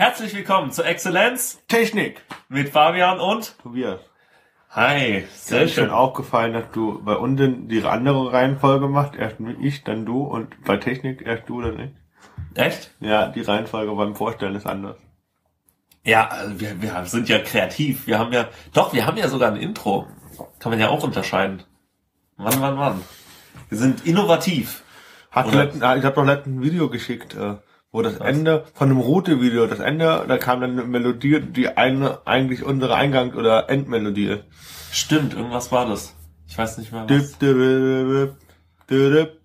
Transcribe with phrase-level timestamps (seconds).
[0.00, 2.22] Herzlich willkommen zur Exzellenz Technik.
[2.48, 3.98] mit Fabian und Tobias.
[4.70, 5.90] Hi, sehr Sehr schön schön.
[5.90, 9.16] aufgefallen, dass du bei unten die andere Reihenfolge machst.
[9.16, 11.90] Erst ich, dann du und bei Technik erst du, dann ich.
[12.54, 12.94] Echt?
[13.00, 14.98] Ja, die Reihenfolge beim Vorstellen ist anders.
[16.04, 18.06] Ja, also wir, wir sind ja kreativ.
[18.06, 20.06] Wir haben ja, doch, wir haben ja sogar ein Intro.
[20.60, 21.64] Kann man ja auch unterscheiden.
[22.36, 23.04] Wann, wann, wann?
[23.68, 24.84] Wir sind innovativ.
[25.32, 27.56] Hat letzten, ah, ich habe doch letztens ein Video geschickt, äh,
[27.90, 32.26] wo das Ende von einem Route-Video, das Ende, da kam dann eine Melodie, die eine
[32.26, 34.44] eigentlich unsere Eingangs- oder Endmelodie ist.
[34.92, 36.14] Stimmt, irgendwas war das.
[36.46, 37.38] Ich weiß nicht mehr was.
[37.38, 38.36] Dip, dip,
[38.88, 39.40] dip.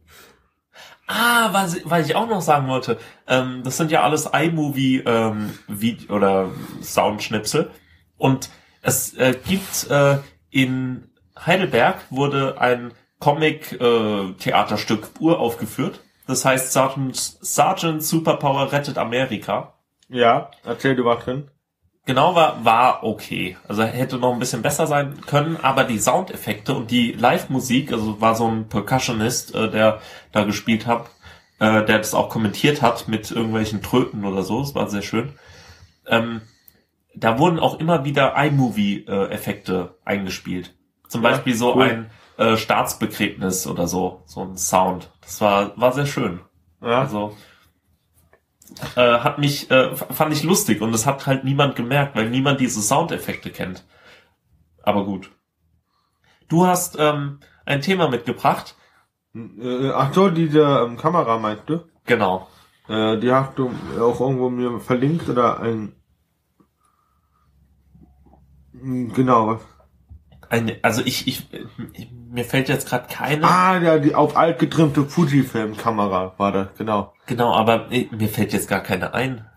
[1.07, 2.97] Ah, was, was ich auch noch sagen wollte,
[3.27, 7.71] ähm, das sind ja alles iMovie ähm, Video oder Soundschnipsel
[8.17, 8.49] und
[8.81, 10.17] es äh, gibt äh,
[10.49, 11.09] in
[11.45, 16.01] Heidelberg wurde ein Comic äh, Theaterstück uraufgeführt.
[16.33, 19.75] Das heißt Sergeant, Sergeant Superpower rettet Amerika.
[20.09, 21.51] Ja, erzähl du was drin.
[22.07, 23.55] Genau war, war okay.
[23.67, 28.19] Also hätte noch ein bisschen besser sein können, aber die Soundeffekte und die Live-Musik, also
[28.19, 29.99] war so ein Percussionist, äh, der
[30.31, 31.05] da gespielt hat,
[31.59, 35.33] äh, der das auch kommentiert hat mit irgendwelchen Tröten oder so, das war sehr schön.
[36.07, 36.41] Ähm,
[37.13, 40.73] da wurden auch immer wieder iMovie-Effekte eingespielt.
[41.07, 41.83] Zum Ja, Beispiel so cool.
[41.83, 45.11] ein äh, Staatsbegräbnis oder so, so ein Sound.
[45.21, 46.39] Das war, war sehr schön.
[46.81, 47.01] Ja.
[47.01, 47.35] Also
[48.95, 52.59] äh, hat mich, äh, fand ich lustig und es hat halt niemand gemerkt, weil niemand
[52.59, 53.85] diese Soundeffekte kennt.
[54.81, 55.31] Aber gut.
[56.49, 58.75] Du hast ähm, ein Thema mitgebracht.
[59.35, 61.85] Äh, ach so, diese ähm, Kamera meinst du?
[62.05, 62.47] Genau.
[62.87, 65.95] Äh, die hast du auch irgendwo mir verlinkt oder ein.
[68.73, 69.59] Hm, Genau.
[70.53, 71.47] Eine, also ich, ich,
[71.93, 73.43] ich, mir fällt jetzt gerade keine.
[73.43, 77.11] Ah, ja, die auf alt getrimmte Fujifilm-Kamera war das, genau.
[77.25, 79.47] Genau, aber äh, mir fällt jetzt gar keine ein.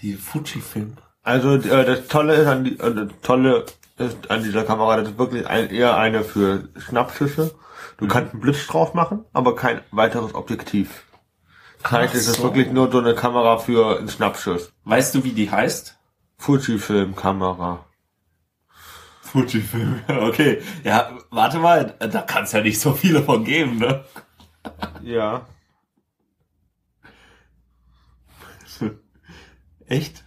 [0.00, 0.96] Die Fujifilm.
[1.22, 3.66] Also äh, das Tolle ist an die, äh, das Tolle
[3.98, 7.54] ist an dieser Kamera, das ist wirklich ein, eher eine für Schnappschüsse.
[7.98, 11.04] Du kannst einen Blitz drauf machen, aber kein weiteres Objektiv.
[11.82, 14.72] Das heißt, es ist wirklich nur so eine Kamera für einen Schnappschuss.
[14.84, 15.98] Weißt du, wie die heißt?
[16.38, 17.84] Fujifilm-Kamera.
[19.32, 20.00] Fujifilm.
[20.08, 20.60] Okay.
[20.84, 24.04] Ja, warte mal, da kann es ja nicht so viele von geben, ne?
[25.02, 25.46] Ja.
[29.86, 30.24] Echt?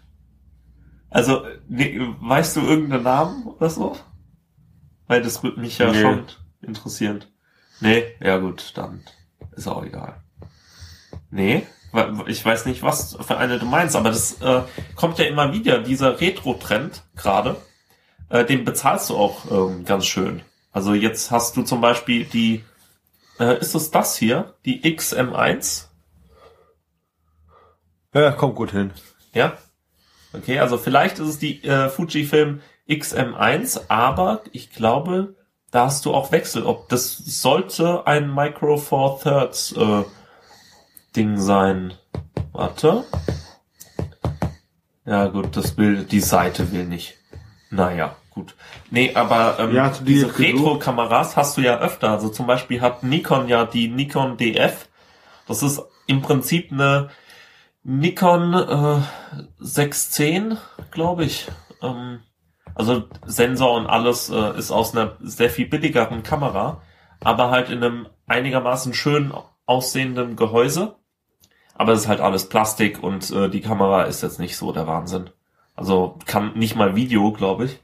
[1.09, 3.95] Also, nee, weißt du irgendeinen Namen oder so?
[5.07, 6.01] Weil das würde mich ja Nee.
[6.01, 6.23] schon
[6.61, 7.23] interessieren.
[7.79, 9.03] Nee, ja gut, dann
[9.55, 10.21] ist auch egal.
[11.29, 11.65] Nee,
[12.27, 14.63] ich weiß nicht, was für eine du meinst, aber das äh,
[14.95, 17.55] kommt ja immer wieder, dieser Retro-Trend gerade,
[18.29, 20.41] äh, den bezahlst du auch ähm, ganz schön.
[20.71, 22.63] Also jetzt hast du zum Beispiel die,
[23.39, 25.85] äh, ist es das hier, die XM1?
[28.13, 28.91] Ja, kommt gut hin.
[29.33, 29.57] Ja.
[30.33, 35.35] Okay, also vielleicht ist es die äh, Fujifilm XM1, aber ich glaube,
[35.71, 36.65] da hast du auch Wechsel.
[36.65, 40.03] Ob das sollte ein Micro Four Thirds äh,
[41.15, 41.93] Ding sein.
[42.51, 43.03] Warte.
[45.05, 47.17] Ja gut, das will die Seite will nicht.
[47.75, 48.55] Naja, gut.
[48.91, 50.37] Nee, aber ähm, Ja, die diese?
[50.37, 52.11] Retro-Kameras hast du ja öfter.
[52.11, 54.87] Also zum Beispiel hat Nikon ja die Nikon DF.
[55.47, 57.09] Das ist im Prinzip eine
[57.83, 59.01] Nikon äh,
[59.59, 60.57] 610,
[60.91, 61.47] glaube ich.
[61.81, 62.21] Ähm,
[62.73, 66.81] also Sensor und alles äh, ist aus einer sehr viel billigeren Kamera,
[67.23, 69.33] aber halt in einem einigermaßen schön
[69.65, 70.95] aussehenden Gehäuse.
[71.73, 74.87] Aber es ist halt alles Plastik und äh, die Kamera ist jetzt nicht so der
[74.87, 75.29] Wahnsinn.
[75.75, 77.79] Also kann nicht mal Video, glaube ich.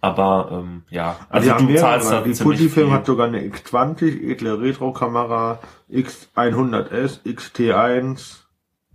[0.00, 2.24] Aber ähm, ja, also die haben du zahlst mehrere.
[2.24, 8.38] da Die Fujifilm hat sogar eine X20, edle Retro-Kamera, X100S, XT1.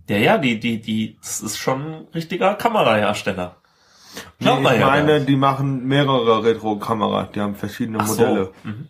[0.08, 3.56] Ja, ja, die, die, die, das ist schon ein richtiger Kamerahersteller.
[4.40, 4.86] Glaub Nee, mal ich ja.
[4.86, 7.30] meine, die machen mehrere Retro-Kameras.
[7.34, 8.20] Die haben verschiedene Ach so.
[8.22, 8.88] Modelle Mhm.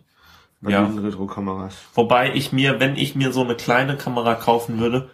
[0.61, 0.83] bei Ja.
[0.85, 1.75] diesen Retro-Kameras.
[1.93, 5.09] Wobei ich mir, wenn ich mir so eine kleine Kamera kaufen würde,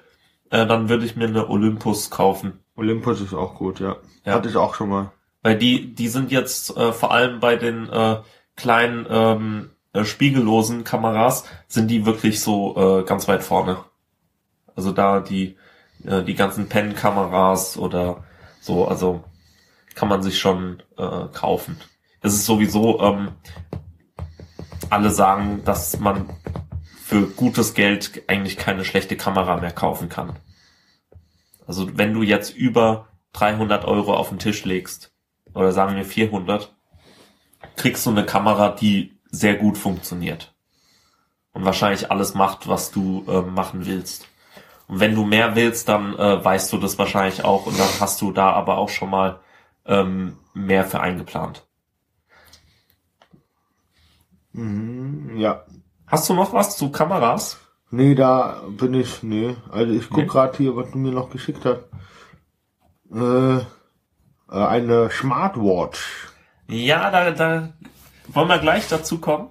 [0.50, 2.60] äh, dann würde ich mir eine Olympus kaufen.
[2.76, 3.98] Olympus ist auch gut, ja.
[4.26, 4.34] Ja.
[4.34, 5.12] Hatte ich auch schon mal.
[5.42, 8.18] Weil die, die sind jetzt äh, vor allem bei den äh,
[8.56, 13.78] kleinen ähm, äh, spiegellosen Kameras, sind die wirklich so äh, ganz weit vorne.
[14.76, 15.56] Also da die,
[16.04, 18.24] äh, die ganzen Pen-Kameras oder
[18.60, 19.24] so, also
[19.94, 21.78] kann man sich schon äh, kaufen.
[22.22, 23.30] Es ist sowieso, ähm,
[24.90, 26.30] alle sagen, dass man
[27.04, 30.36] für gutes Geld eigentlich keine schlechte Kamera mehr kaufen kann.
[31.68, 35.12] Also wenn du jetzt über 300 Euro auf den Tisch legst,
[35.54, 36.76] oder sagen wir 400,
[37.76, 40.54] kriegst du eine Kamera, die sehr gut funktioniert.
[41.54, 44.28] Und wahrscheinlich alles macht, was du äh, machen willst.
[44.88, 48.22] Und wenn du mehr willst, dann äh, weißt du das wahrscheinlich auch und dann hast
[48.22, 49.40] du da aber auch schon mal
[49.86, 51.66] ähm, mehr für eingeplant.
[54.54, 55.66] Mhm, ja.
[56.08, 57.60] Hast du noch was zu Kameras?
[57.92, 59.56] Nee, da bin ich, nee.
[59.72, 60.26] Also ich guck Nee.
[60.26, 61.82] grad hier, was du mir noch geschickt hast.
[63.14, 63.64] Äh, äh,
[64.50, 66.30] eine Smartwatch.
[66.68, 67.70] Ja, da, da
[68.28, 69.50] wollen wir gleich dazu kommen.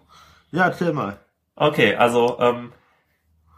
[0.51, 1.19] Ja, erzähl mal.
[1.57, 2.73] Okay, also ähm,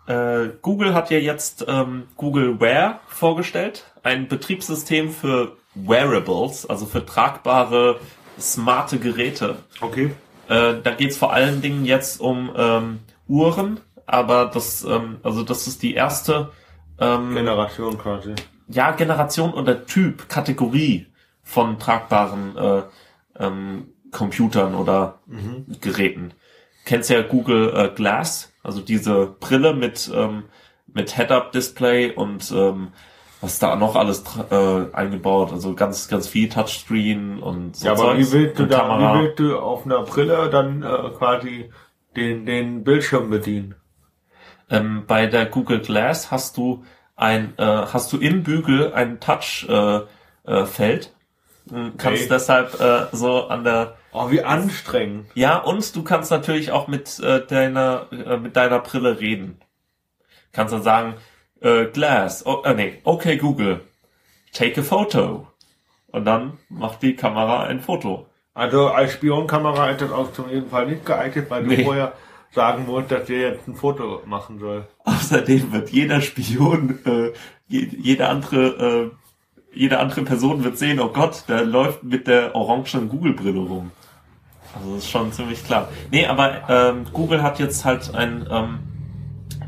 [0.07, 7.05] äh, Google hat ja jetzt ähm, Google Wear vorgestellt, ein Betriebssystem für Wearables, also für
[7.05, 7.99] tragbare,
[8.39, 9.57] smarte Geräte.
[9.81, 10.13] Okay.
[10.49, 15.67] Äh, da geht's vor allen Dingen jetzt um ähm, Uhren, aber das, ähm, also das
[15.67, 16.51] ist die erste
[16.99, 18.35] ähm, Generation quasi.
[18.69, 21.07] ja, Generation oder Typ, Kategorie
[21.43, 22.83] von tragbaren äh,
[23.39, 25.19] ähm, Computern oder
[25.81, 26.33] Geräten.
[26.85, 30.45] Kennst ja Google äh, Glass, also diese Brille mit ähm,
[30.93, 32.89] mit Head-Up-Display und ähm,
[33.43, 38.17] was da noch alles äh, eingebaut, also ganz ganz viel Touchscreen und so Ja, aber
[38.17, 39.19] wie willst du da, Kamera.
[39.19, 41.71] wie willst du auf einer Brille dann äh, quasi
[42.17, 43.75] den, den Bildschirm bedienen?
[44.71, 46.85] Ähm, bei der Google Glass hast du
[47.15, 50.09] ein, äh, hast du im Bügel ein Touch-Feld.
[50.47, 51.13] Äh, Feld.
[51.73, 52.29] Ähm, Kannst Okay.
[52.31, 55.27] deshalb äh, so an der Oh, wie anstrengend.
[55.35, 59.61] Ja, und du kannst natürlich auch mit äh, deiner äh, mit deiner Brille reden.
[60.53, 61.15] Kannst dann sagen,
[61.61, 63.81] äh, Glass, oh, äh, nee, okay Google,
[64.53, 65.49] take a photo.
[66.07, 68.27] Und dann macht die Kamera ein Foto.
[68.55, 71.77] Also als Spionkamera ist das auch zum jeden Fall nicht geeignet, weil Nee.
[71.77, 72.13] du vorher
[72.57, 74.89] sagen musst, dass der jetzt ein Foto machen soll.
[75.05, 77.33] Außerdem wird jeder Spion, äh,
[77.69, 79.13] je, jede andere,
[79.73, 83.93] äh, jede andere Person wird sehen, oh Gott, der läuft mit der orangen Google-Brille rum.
[84.75, 85.89] Also das ist schon ziemlich klar.
[86.11, 88.79] Nee, aber ähm, Google hat jetzt halt ein ähm,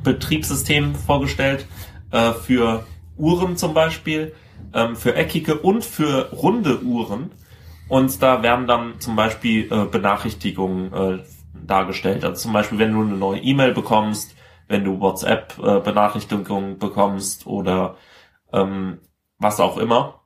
[0.02, 1.66] Betriebssystem vorgestellt
[2.10, 2.84] äh, für
[3.16, 4.34] Uhren zum Beispiel,
[4.72, 7.30] ähm, für eckige und für runde Uhren.
[7.88, 11.18] Und da werden dann zum Beispiel äh, Benachrichtigungen äh,
[11.68, 12.24] dargestellt.
[12.24, 14.34] Also zum Beispiel, wenn du eine neue E-Mail bekommst,
[14.66, 17.96] wenn du WhatsApp-Benachrichtigungen bekommst oder
[18.52, 18.98] ähm,
[19.38, 20.20] was auch immer.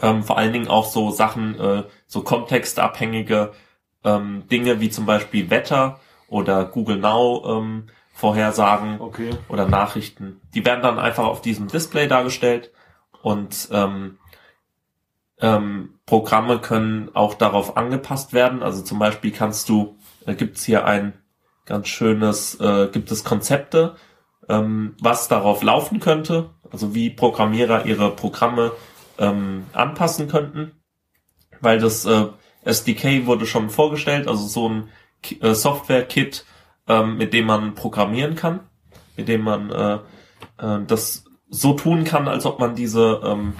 [0.00, 3.52] Ähm, vor allen Dingen auch so Sachen, äh, so kontextabhängige
[4.04, 9.30] ähm, Dinge wie zum Beispiel Wetter oder Google Now ähm, Vorhersagen Okay.
[9.48, 10.40] oder Nachrichten.
[10.54, 12.70] Die werden dann einfach auf diesem Display dargestellt
[13.22, 14.18] und ähm,
[15.40, 18.62] ähm, Programme können auch darauf angepasst werden.
[18.62, 19.96] Also zum Beispiel kannst du,
[20.30, 21.14] äh, gibt's hier ein
[21.66, 23.96] ganz schönes, äh, gibt es Konzepte,
[24.48, 28.72] ähm, was darauf laufen könnte, also wie Programmierer ihre Programme
[29.18, 30.72] ähm, anpassen könnten,
[31.60, 32.26] weil das äh,
[32.64, 34.88] SDK wurde schon vorgestellt, also so ein
[35.40, 36.44] äh, Software-Kit,
[36.88, 38.60] ähm, mit dem man programmieren kann,
[39.16, 39.94] mit dem man äh,
[40.58, 43.54] äh, das so tun kann, als ob man diese ähm,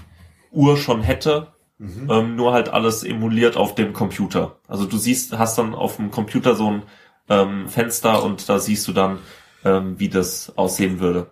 [0.50, 1.48] Uhr schon hätte,
[1.80, 4.56] ähm, nur halt alles emuliert auf dem Computer.
[4.68, 6.82] Also du siehst, hast dann auf dem Computer so ein
[7.28, 9.18] ähm, Fenster und da siehst du dann,
[9.64, 11.30] ähm, wie das aussehen würde.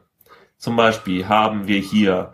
[0.56, 2.32] Zum Beispiel haben wir hier,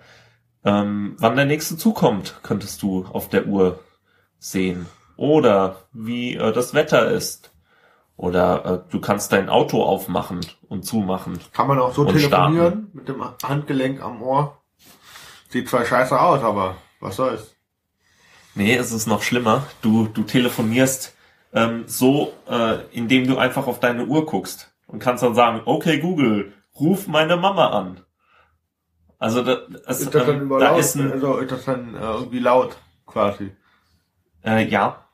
[0.64, 3.80] ähm, wann der nächste zukommt, könntest du auf der Uhr
[4.38, 4.86] sehen.
[5.16, 7.52] Oder wie äh, das Wetter ist.
[8.16, 11.38] Oder äh, du kannst dein Auto aufmachen und zumachen.
[11.52, 14.58] Kann man auch so telefonieren mit dem Handgelenk am Ohr.
[15.48, 17.53] Sieht zwar scheiße aus, aber was soll's.
[18.54, 19.66] Nee, es ist noch schlimmer.
[19.82, 21.14] Du, du telefonierst
[21.52, 25.98] ähm, so, äh, indem du einfach auf deine Uhr guckst und kannst dann sagen, okay
[25.98, 28.00] Google, ruf meine Mama an.
[29.18, 30.80] Also da, es, Ist das dann ähm, da laut?
[30.80, 33.52] ist ein, also ist das dann äh, irgendwie laut quasi?
[34.44, 35.08] äh, ja,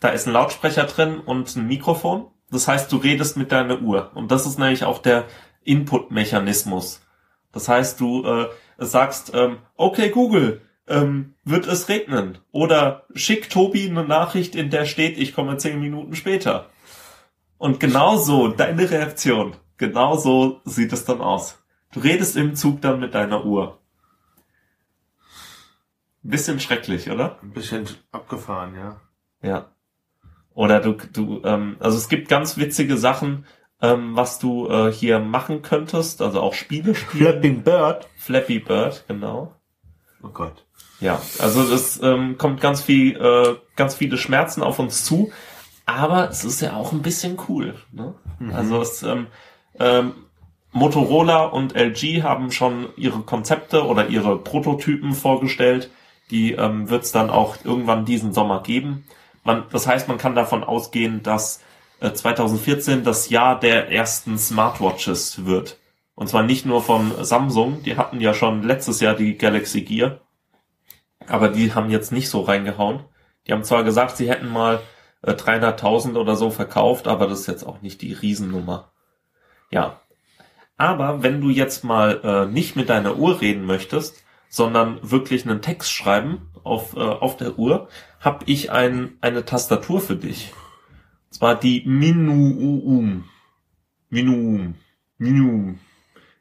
[0.00, 2.26] da ist ein Lautsprecher drin und ein Mikrofon.
[2.50, 5.24] Das heißt, du redest mit deiner Uhr und das ist nämlich auch der
[5.64, 7.00] Input-Mechanismus.
[7.52, 12.38] Das heißt, du äh, sagst, ähm, okay Google, ähm, wird es regnen?
[12.52, 16.70] Oder schick Tobi eine Nachricht, in der steht, ich komme zehn Minuten später.
[17.58, 21.62] Und genauso, deine Reaktion, genauso sieht es dann aus.
[21.92, 23.78] Du redest im Zug dann mit deiner Uhr.
[26.24, 27.38] Ein bisschen schrecklich, oder?
[27.42, 29.00] Ein bisschen abgefahren, ja.
[29.42, 29.70] Ja.
[30.54, 33.46] Oder du, du, ähm, also es gibt ganz witzige Sachen,
[33.80, 37.26] ähm, was du äh, hier machen könntest, also auch Spiele spielen.
[37.26, 38.08] Flapping Bird.
[38.16, 39.54] Flappy Bird, genau.
[40.22, 40.65] Oh Gott.
[41.00, 45.30] Ja, also das ähm, kommt ganz viel, äh, ganz viele Schmerzen auf uns zu,
[45.84, 47.74] aber es ist ja auch ein bisschen cool.
[47.92, 48.14] Ne?
[48.52, 49.26] Also es, ähm,
[49.78, 50.12] ähm,
[50.72, 55.90] Motorola und LG haben schon ihre Konzepte oder ihre Prototypen vorgestellt.
[56.30, 59.04] Die ähm, wird es dann auch irgendwann diesen Sommer geben.
[59.44, 61.62] Man, das heißt, man kann davon ausgehen, dass
[62.00, 65.78] äh, 2014 das Jahr der ersten Smartwatches wird.
[66.14, 70.20] Und zwar nicht nur von Samsung, die hatten ja schon letztes Jahr die Galaxy Gear,
[71.26, 73.04] aber die haben jetzt nicht so reingehauen.
[73.46, 74.80] Die haben zwar gesagt, sie hätten mal
[75.22, 78.92] äh, 300.000 oder so verkauft, aber das ist jetzt auch nicht die Riesennummer.
[79.70, 80.00] Ja.
[80.76, 85.62] Aber wenn du jetzt mal äh, nicht mit deiner Uhr reden möchtest, sondern wirklich einen
[85.62, 87.88] Text schreiben auf, äh, auf der Uhr,
[88.20, 90.52] habe ich ein, eine Tastatur für dich.
[91.26, 93.24] Und zwar die Minuum.
[94.10, 94.74] Minuum.
[95.18, 95.80] Minuum.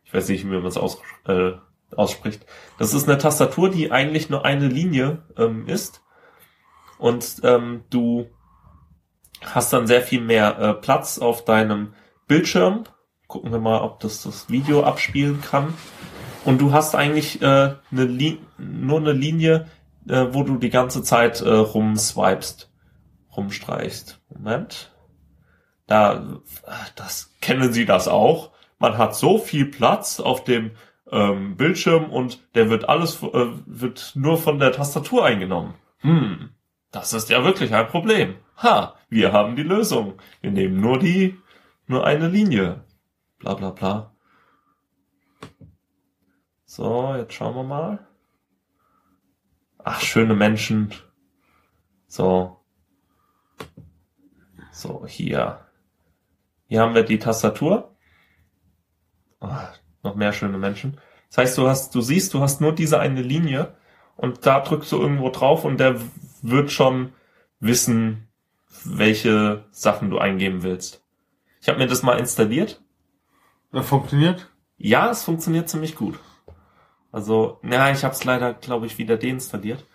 [0.04, 1.54] Ich weiß nicht, wie man das aus, äh,
[1.98, 2.46] ausspricht.
[2.78, 6.02] Das ist eine Tastatur, die eigentlich nur eine Linie ähm, ist.
[6.98, 8.28] Und ähm, du
[9.44, 11.94] hast dann sehr viel mehr äh, Platz auf deinem
[12.28, 12.86] Bildschirm.
[13.28, 15.74] Gucken wir mal, ob das das Video abspielen kann.
[16.46, 19.68] Und du hast eigentlich äh, eine nur eine Linie,
[20.08, 22.72] äh, wo du die ganze Zeit äh, rumswipest,
[23.36, 24.22] rumstreichst.
[24.30, 24.92] Moment.
[25.88, 26.40] Da,
[26.96, 28.52] das kennen Sie das auch.
[28.80, 30.72] Man hat so viel Platz auf dem
[31.12, 35.76] ähm, Bildschirm und der wird alles äh, wird nur von der Tastatur eingenommen.
[36.00, 36.50] Hm,
[36.92, 38.36] das ist ja wirklich ein Problem.
[38.62, 40.20] Ha, wir haben die Lösung.
[40.42, 41.38] Wir nehmen nur die,
[41.88, 42.84] nur eine Linie.
[43.40, 44.16] Bla bla bla.
[46.66, 48.08] So, jetzt schauen wir mal.
[49.84, 50.94] Ach, schöne Menschen.
[52.08, 52.60] So.
[54.72, 55.66] So, hier.
[56.68, 57.96] Hier haben wir die Tastatur.
[59.40, 59.48] Oh,
[60.06, 60.98] noch mehr schöne Menschen.
[61.30, 63.76] Das heißt, du hast, du siehst, du hast nur diese eine Linie
[64.16, 66.00] und da drückst du irgendwo drauf und der
[66.42, 67.12] wird schon
[67.60, 68.28] wissen,
[68.84, 71.04] welche Sachen du eingeben willst.
[71.62, 72.82] Ich habe mir das mal installiert.
[73.72, 74.50] Das funktioniert?
[74.78, 76.20] Ja, es funktioniert ziemlich gut.
[77.12, 79.86] Also, ja, ich habe es leider, glaube ich, wieder deinstalliert.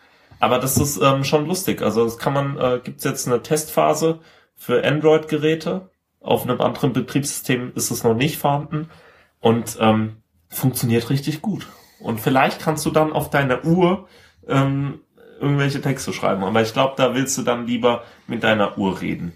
[0.40, 1.82] Aber das ist ähm, schon lustig.
[1.82, 4.20] Also, das kann man, äh, gibt's jetzt eine Testphase
[4.56, 5.90] für Android-Geräte.
[6.20, 8.90] Auf einem anderen Betriebssystem ist es noch nicht vorhanden
[9.40, 11.66] und ähm, funktioniert richtig gut.
[12.00, 14.08] Und vielleicht kannst du dann auf deiner Uhr
[14.48, 15.00] ähm,
[15.40, 16.44] irgendwelche Texte schreiben.
[16.44, 19.32] Aber ich glaube, da willst du dann lieber mit deiner Uhr reden.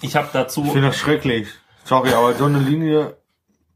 [0.00, 0.64] Ich habe dazu.
[0.64, 1.48] Ich finde das schrecklich.
[1.84, 3.16] Sorry, aber so eine Linie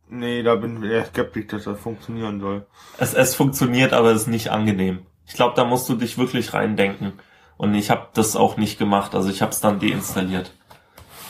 [0.09, 2.66] Nee, da bin ich eher skeptisch, dass das funktionieren soll.
[2.99, 5.00] Es, es funktioniert, aber es ist nicht angenehm.
[5.26, 7.14] Ich glaube, da musst du dich wirklich reindenken.
[7.57, 10.52] Und ich habe das auch nicht gemacht, also ich habe es dann deinstalliert.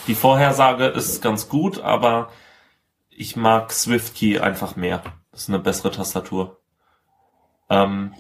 [0.09, 2.29] Die Vorhersage ist ganz gut, aber
[3.17, 5.03] ich mag SwiftKey einfach mehr.
[5.33, 6.61] Das ist eine bessere Tastatur.
[7.69, 8.15] Ähm,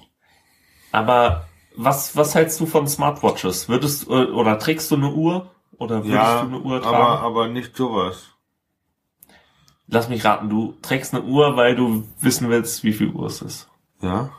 [0.90, 3.68] aber was, was hältst du von Smartwatches?
[3.68, 5.50] Würdest oder trägst du eine Uhr?
[5.78, 6.96] Oder würdest ja, du eine Uhr tragen?
[6.96, 8.30] Aber, aber nicht sowas.
[9.86, 13.42] Lass mich raten, du trägst eine Uhr, weil du wissen willst, wie viel Uhr es
[13.42, 13.68] ist.
[14.00, 14.30] Ja.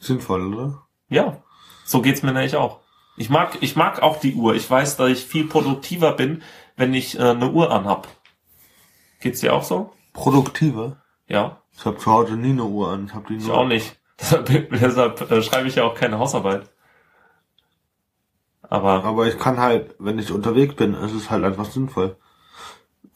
[0.00, 0.82] Sinnvoll, oder?
[1.08, 1.42] Ja.
[1.84, 2.80] So geht's mir nämlich auch.
[3.16, 4.54] Ich mag, ich mag auch die Uhr.
[4.54, 6.42] Ich weiß, dass ich viel produktiver bin,
[6.76, 8.08] wenn ich äh, eine Uhr anhab.
[9.20, 9.92] Geht's dir auch so?
[10.12, 10.96] Produktiver?
[11.28, 11.62] Ja.
[11.76, 13.06] Ich habe zu Hause nie eine Uhr an.
[13.06, 13.98] Ich, hab die Ich nur auch nicht.
[14.20, 16.70] Deshalb, deshalb äh, schreibe ich ja auch keine Hausarbeit.
[18.62, 22.16] Aber Aber ich kann halt, wenn ich unterwegs bin, ist es halt einfach sinnvoll.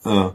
[0.05, 0.29] Äh,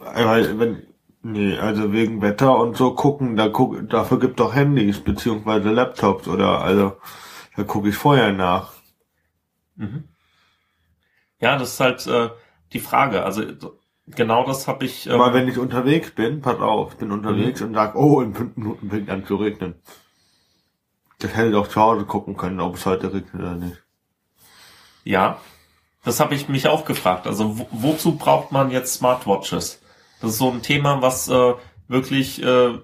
[0.00, 0.86] weil, wenn,
[1.22, 6.28] nee, also wegen Wetter und so gucken, da guck, dafür gibt doch Handys, beziehungsweise Laptops
[6.28, 6.98] oder, also,
[7.56, 8.72] da gucke ich vorher nach.
[9.76, 10.08] Mhm.
[11.40, 12.30] Ja, das ist halt äh,
[12.72, 13.24] die Frage.
[13.24, 13.42] Also
[14.14, 15.06] genau das habe ich.
[15.06, 18.34] Ähm, Aber wenn ich unterwegs bin, pass auf, ich bin unterwegs und sag, oh, in
[18.34, 19.74] fünf Minuten fängt an zu regnen.
[21.18, 23.82] Das hätte ich auch zu Hause gucken können, ob es heute regnet oder nicht.
[25.04, 25.38] ja,
[26.04, 27.26] das habe ich mich auch gefragt.
[27.26, 29.80] Also wo, wozu braucht man jetzt Smartwatches?
[30.20, 31.54] Das ist so ein Thema, was äh,
[31.88, 32.78] wirklich äh,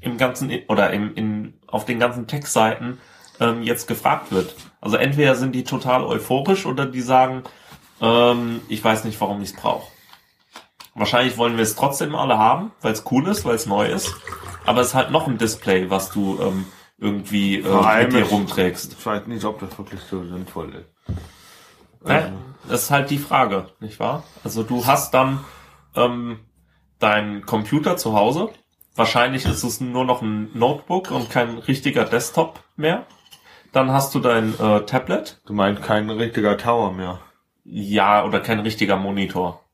[0.00, 2.98] im ganzen oder im, in, auf den ganzen Tech-Seiten
[3.40, 4.54] ähm, jetzt gefragt wird.
[4.80, 7.42] Also entweder sind die total euphorisch oder die sagen,
[8.00, 9.90] ähm, ich weiß nicht, warum ich es brauche.
[11.00, 14.14] Wahrscheinlich wollen wir es trotzdem alle haben, weil es cool ist, weil es neu ist.
[14.66, 16.66] Aber es ist halt noch ein Display, was du ähm,
[16.98, 18.96] irgendwie äh, mit dir rumträgst.
[18.98, 21.16] Ich weiß nicht, ob das wirklich so sinnvoll ist.
[22.06, 22.32] Ja,
[22.68, 24.24] das ist halt die Frage, nicht wahr?
[24.44, 25.42] Also du hast dann
[25.96, 26.40] ähm,
[26.98, 28.50] deinen Computer zu Hause.
[28.94, 33.06] Wahrscheinlich ist es nur noch ein Notebook und kein richtiger Desktop mehr.
[33.72, 35.40] Dann hast du dein äh, Tablet.
[35.46, 37.20] Du meinst kein richtiger Tower mehr.
[37.64, 39.64] Ja, oder kein richtiger Monitor.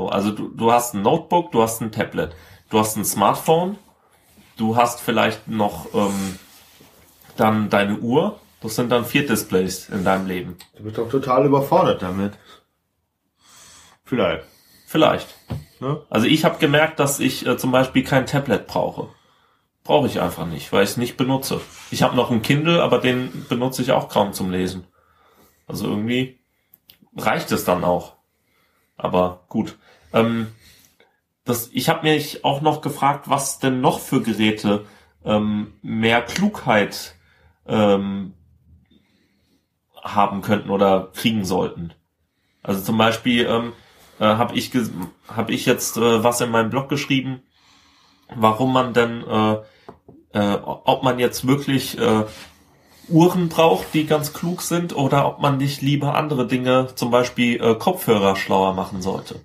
[0.00, 2.34] So, also du, du hast ein Notebook, du hast ein Tablet,
[2.70, 3.76] du hast ein Smartphone,
[4.56, 6.38] du hast vielleicht noch ähm,
[7.36, 8.40] dann deine Uhr.
[8.62, 10.56] Das sind dann vier Displays in deinem Leben.
[10.74, 12.32] Du bist doch total überfordert damit.
[14.02, 14.44] Vielleicht.
[14.86, 15.34] Vielleicht.
[15.80, 16.00] Ne?
[16.08, 19.08] Also ich habe gemerkt, dass ich äh, zum Beispiel kein Tablet brauche.
[19.84, 21.60] Brauche ich einfach nicht, weil ich es nicht benutze.
[21.90, 24.86] Ich habe noch einen Kindle, aber den benutze ich auch kaum zum Lesen.
[25.66, 26.40] Also irgendwie
[27.18, 28.16] reicht es dann auch.
[29.02, 29.78] Aber gut.
[30.12, 30.48] Ähm,
[31.44, 34.86] das, ich habe mich auch noch gefragt, was denn noch für Geräte
[35.24, 37.16] ähm, mehr Klugheit
[37.66, 38.34] ähm,
[40.02, 41.92] haben könnten oder kriegen sollten.
[42.62, 43.72] Also zum Beispiel ähm,
[44.18, 44.70] äh, habe ich
[45.28, 47.42] habe ich jetzt äh, was in meinem Blog geschrieben,
[48.34, 49.56] warum man denn, äh,
[50.32, 52.24] äh, ob man jetzt wirklich äh,
[53.08, 57.60] Uhren braucht, die ganz klug sind, oder ob man nicht lieber andere Dinge, zum Beispiel
[57.60, 59.44] äh, Kopfhörer schlauer machen sollte.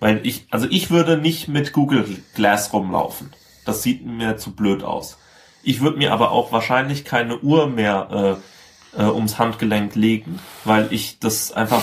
[0.00, 3.30] Weil ich, also ich würde nicht mit Google Glass rumlaufen.
[3.64, 5.18] Das sieht mir zu blöd aus.
[5.62, 8.40] Ich würde mir aber auch wahrscheinlich keine Uhr mehr
[8.94, 11.82] äh, äh, ums Handgelenk legen, weil ich das einfach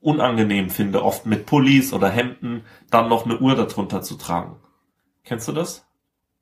[0.00, 4.56] unangenehm finde, oft mit Pullis oder Hemden dann noch eine Uhr darunter zu tragen.
[5.24, 5.86] Kennst du das?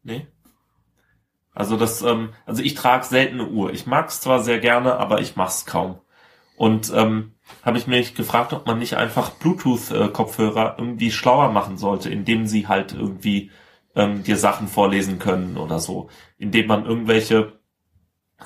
[0.03, 0.27] Nee?
[1.55, 3.73] Also das, ähm, also ich trage selten eine Uhr.
[3.73, 6.01] Ich mag's zwar sehr gerne, aber ich mach's kaum.
[6.57, 7.33] Und ähm,
[7.63, 12.69] habe ich mich gefragt, ob man nicht einfach Bluetooth-Kopfhörer irgendwie schlauer machen sollte, indem sie
[12.69, 13.51] halt irgendwie
[13.95, 17.53] ähm, dir Sachen vorlesen können oder so, indem man irgendwelche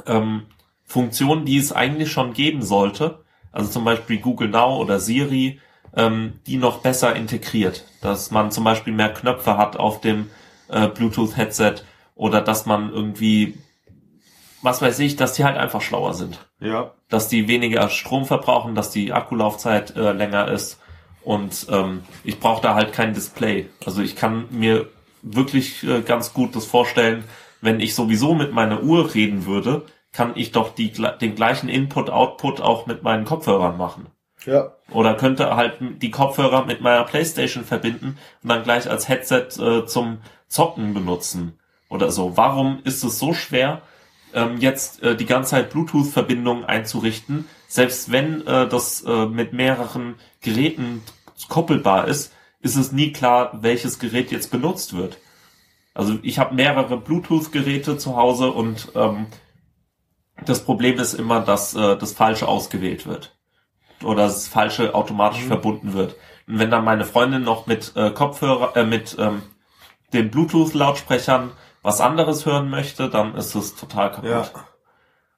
[0.06, 0.46] ähm,
[0.84, 5.60] Funktionen, die es eigentlich schon geben sollte, also zum Beispiel Google Now oder Siri,
[5.94, 10.30] ähm, die noch besser integriert, dass man zum Beispiel mehr Knöpfe hat auf dem
[10.68, 11.76] äh, Bluetooth-Headset
[12.14, 13.58] oder dass man irgendwie,
[14.66, 16.38] was weiß ich, dass die halt einfach schlauer sind.
[16.60, 16.92] Ja.
[17.08, 20.78] Dass die weniger Strom verbrauchen, dass die Akkulaufzeit äh, länger ist
[21.22, 23.68] und ähm, ich brauche da halt kein Display.
[23.84, 24.88] Also ich kann mir
[25.22, 27.24] wirklich äh, ganz gut das vorstellen,
[27.60, 29.82] wenn ich sowieso mit meiner Uhr reden würde,
[30.12, 34.06] kann ich doch die, den gleichen Input-Output auch mit meinen Kopfhörern machen.
[34.44, 34.72] Ja.
[34.92, 39.84] Oder könnte halt die Kopfhörer mit meiner Playstation verbinden und dann gleich als Headset äh,
[39.86, 40.18] zum
[40.48, 41.58] Zocken benutzen
[41.88, 42.36] oder so.
[42.36, 43.82] Warum ist es so schwer,
[44.36, 50.14] ähm, jetzt äh, die ganze Zeit Bluetooth-Verbindungen einzurichten, selbst wenn äh, das äh, mit mehreren
[50.40, 51.02] Geräten
[51.48, 55.18] koppelbar ist, ist es nie klar, welches Gerät jetzt benutzt wird.
[55.94, 59.26] Also ich habe mehrere Bluetooth-Geräte zu Hause und ähm,
[60.44, 63.34] das Problem ist immer, dass äh, das Falsche ausgewählt wird
[64.02, 65.48] oder das Falsche automatisch mhm.
[65.48, 66.16] verbunden wird.
[66.46, 69.42] Und wenn dann meine Freundin noch mit äh, Kopfhörer, äh, mit ähm,
[70.12, 71.52] den Bluetooth-Lautsprechern
[71.86, 74.28] was anderes hören möchte, dann ist es total kaputt.
[74.28, 74.50] Ja.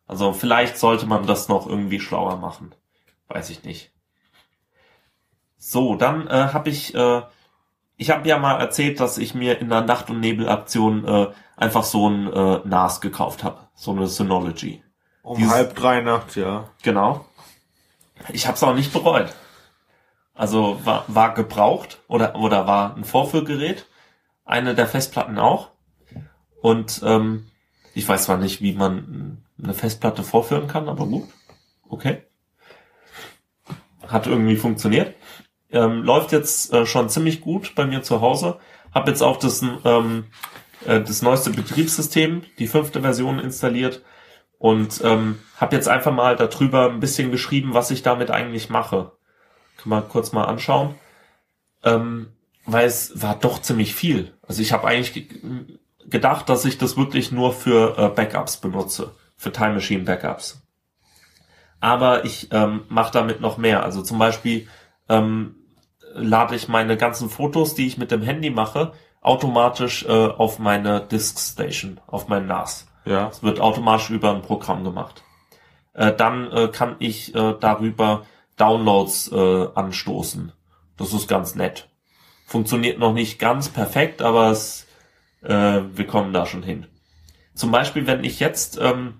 [0.07, 2.75] Also vielleicht sollte man das noch irgendwie schlauer machen.
[3.29, 3.93] Weiß ich nicht.
[5.59, 7.21] So, dann äh, habe ich, äh,
[7.99, 11.27] ich habe ja mal erzählt, dass ich mir in der Nacht- und Nebel-Aktion äh,
[11.59, 14.83] einfach so ein äh, NAS gekauft habe, so eine Synology.
[15.21, 16.71] Um Dieses, halb drei nachts, ja.
[16.83, 17.27] Genau.
[18.31, 19.35] Ich habe es auch nicht bereut.
[20.33, 23.87] Also war, war gebraucht oder oder war ein Vorführgerät.
[24.47, 25.73] Eine der Festplatten auch.
[26.61, 27.47] Und ähm,
[27.94, 31.29] ich weiß zwar nicht, wie man eine Festplatte vorführen kann, aber gut.
[31.88, 32.23] Okay.
[34.07, 35.14] Hat irgendwie funktioniert.
[35.71, 38.59] Ähm, läuft jetzt äh, schon ziemlich gut bei mir zu Hause.
[38.94, 40.27] Hab jetzt auch das, ähm,
[40.87, 44.03] äh, das neueste Betriebssystem, die fünfte Version installiert
[44.59, 49.12] und ähm, habe jetzt einfach mal darüber ein bisschen geschrieben, was ich damit eigentlich mache.
[49.77, 50.94] Kann man kurz mal anschauen.
[51.85, 52.33] Ähm,
[52.64, 54.35] weil es war doch ziemlich viel.
[54.47, 55.29] Also ich habe eigentlich
[56.11, 60.62] gedacht, dass ich das wirklich nur für äh, Backups benutze, für Time Machine Backups.
[61.81, 63.85] Aber ich ähm, mache damit noch mehr.
[63.85, 64.68] Also zum Beispiel
[65.09, 65.55] ähm,
[66.14, 71.01] lade ich meine ganzen Fotos, die ich mit dem Handy mache, automatisch äh, auf meine
[71.01, 72.88] Disk Station, auf mein NAS.
[73.05, 73.29] Ja.
[73.29, 75.23] Es wird automatisch über ein Programm gemacht.
[75.94, 78.25] Äh, dann äh, kann ich äh, darüber
[78.57, 80.53] Downloads äh, anstoßen.
[80.97, 81.88] Das ist ganz nett.
[82.44, 84.88] Funktioniert noch nicht ganz perfekt, aber es
[85.42, 86.87] äh, wir kommen da schon hin.
[87.55, 89.14] Zum Beispiel, wenn ich jetzt, ähm,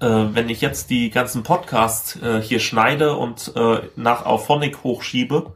[0.00, 5.54] äh, wenn ich jetzt die ganzen Podcasts äh, hier schneide und äh, nach Auphonic hochschiebe,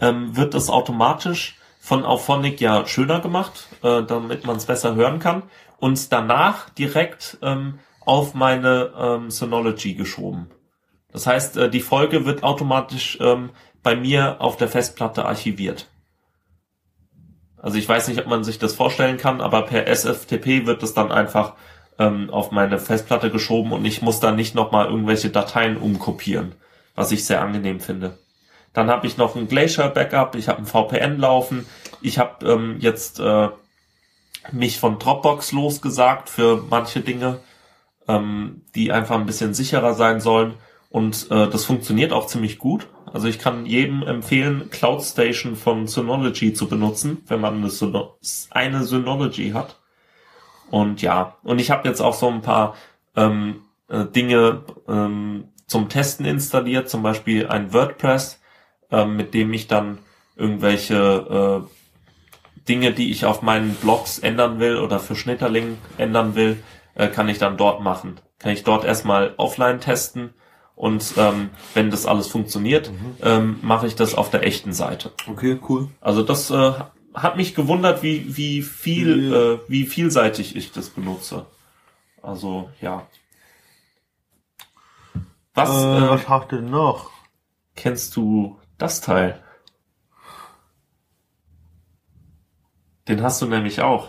[0.00, 5.18] ähm, wird das automatisch von Auphonic ja schöner gemacht, äh, damit man es besser hören
[5.18, 5.44] kann
[5.78, 10.50] und danach direkt ähm, auf meine ähm, Synology geschoben.
[11.12, 13.50] Das heißt, äh, die Folge wird automatisch ähm,
[13.82, 15.88] bei mir auf der Festplatte archiviert.
[17.62, 20.94] Also ich weiß nicht, ob man sich das vorstellen kann, aber per SFTP wird es
[20.94, 21.54] dann einfach
[21.98, 26.54] ähm, auf meine Festplatte geschoben und ich muss dann nicht nochmal irgendwelche Dateien umkopieren,
[26.94, 28.18] was ich sehr angenehm finde.
[28.72, 31.66] Dann habe ich noch ein Glacier Backup, ich habe ein VPN laufen,
[32.00, 33.48] ich habe ähm, jetzt äh,
[34.52, 37.40] mich von Dropbox losgesagt für manche Dinge,
[38.08, 40.54] ähm, die einfach ein bisschen sicherer sein sollen
[40.88, 42.88] und äh, das funktioniert auch ziemlich gut.
[43.12, 48.16] Also ich kann jedem empfehlen, Cloud Station von Synology zu benutzen, wenn man eine, Syno
[48.50, 49.80] eine Synology hat.
[50.70, 52.76] Und ja, und ich habe jetzt auch so ein paar
[53.16, 58.40] ähm, äh, Dinge ähm, zum Testen installiert, zum Beispiel ein WordPress,
[58.92, 59.98] ähm, mit dem ich dann
[60.36, 66.62] irgendwelche äh, Dinge, die ich auf meinen Blogs ändern will oder für Schnitterling ändern will,
[66.94, 68.20] äh, kann ich dann dort machen.
[68.38, 70.34] Kann ich dort erstmal offline testen
[70.80, 72.90] und ähm, wenn das alles funktioniert,
[73.20, 75.12] ähm, mache ich das auf der echten Seite.
[75.28, 75.88] Okay, cool.
[76.00, 76.72] Also das äh,
[77.12, 79.36] hat mich gewundert, wie wie viel Ja.
[79.54, 81.44] äh, wie vielseitig ich das benutze.
[82.22, 83.06] Also ja.
[85.52, 87.10] Was äh, äh, was hast du denn noch?
[87.76, 89.42] kennst du das Teil?
[93.08, 94.08] Den hast du nämlich auch.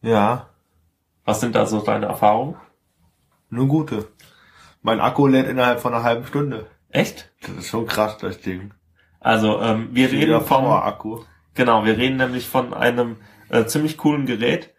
[0.00, 0.48] Ja,
[1.24, 2.54] Was sind da so deine Erfahrungen?
[3.50, 4.06] nur gute.
[4.82, 6.66] Mein Akku lädt innerhalb von einer halben Stunde.
[6.90, 7.30] Echt?
[7.42, 8.72] Das ist schon krass, das Ding.
[9.20, 11.20] Also ähm, wir Jeder reden von Power-Akku.
[11.54, 13.16] Genau, wir reden nämlich von einem
[13.48, 14.72] äh, ziemlich coolen Gerät.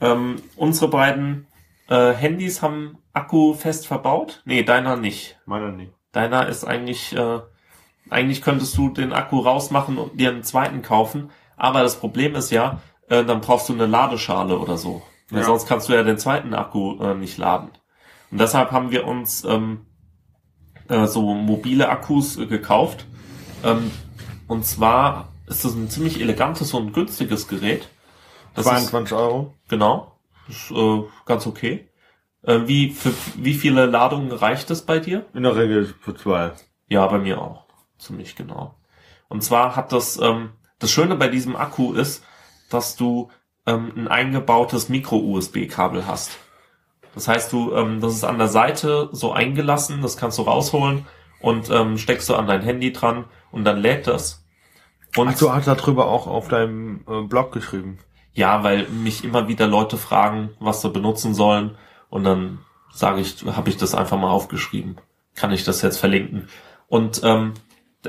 [0.00, 1.46] Ähm, unsere beiden
[1.88, 4.42] äh, Handys haben Akku fest verbaut.
[4.44, 5.38] Nee, deiner nicht.
[5.46, 5.92] Meiner nicht.
[6.12, 7.40] Deiner ist eigentlich, äh,
[8.10, 11.30] eigentlich könntest du den Akku rausmachen und dir einen zweiten kaufen.
[11.56, 15.02] Aber das Problem ist ja, äh, dann brauchst du eine Ladeschale oder so.
[15.30, 15.46] Weil Ja.
[15.46, 17.70] Sonst kannst du ja den zweiten Akku äh, nicht laden.
[18.30, 19.86] Und deshalb haben wir uns ähm,
[20.88, 23.06] äh, so mobile Akkus äh, gekauft.
[23.62, 23.90] Ähm,
[24.48, 27.88] und zwar ist das ein ziemlich elegantes und günstiges Gerät.
[28.54, 29.54] Das ist, 22 Euro.
[29.68, 31.88] genau, ist äh, ganz okay.
[32.42, 35.26] Äh, wie, für wie viele Ladungen reicht es bei dir?
[35.34, 36.52] In der Regel für zwei.
[36.88, 37.64] Ja, bei mir auch.
[37.98, 38.74] Ziemlich genau.
[39.28, 42.24] Und zwar hat das, ähm, das Schöne bei diesem Akku ist,
[42.70, 43.30] dass du
[43.66, 46.38] ähm, ein eingebautes Micro-USB-Kabel hast.
[47.14, 51.06] Das heißt, du, ähm, das ist an der Seite so eingelassen, das kannst du rausholen
[51.40, 54.44] und ähm, steckst du an dein Handy dran und dann lädt das.
[55.16, 57.98] Und Ach, du hast darüber auch auf deinem äh, Blog geschrieben.
[58.32, 61.76] ja, weil mich immer wieder Leute fragen, was sie benutzen sollen
[62.10, 62.58] und dann
[62.92, 64.96] sage ich, habe ich das einfach mal aufgeschrieben.
[65.34, 66.48] Kann ich das jetzt verlinken?
[66.88, 67.54] Und ähm,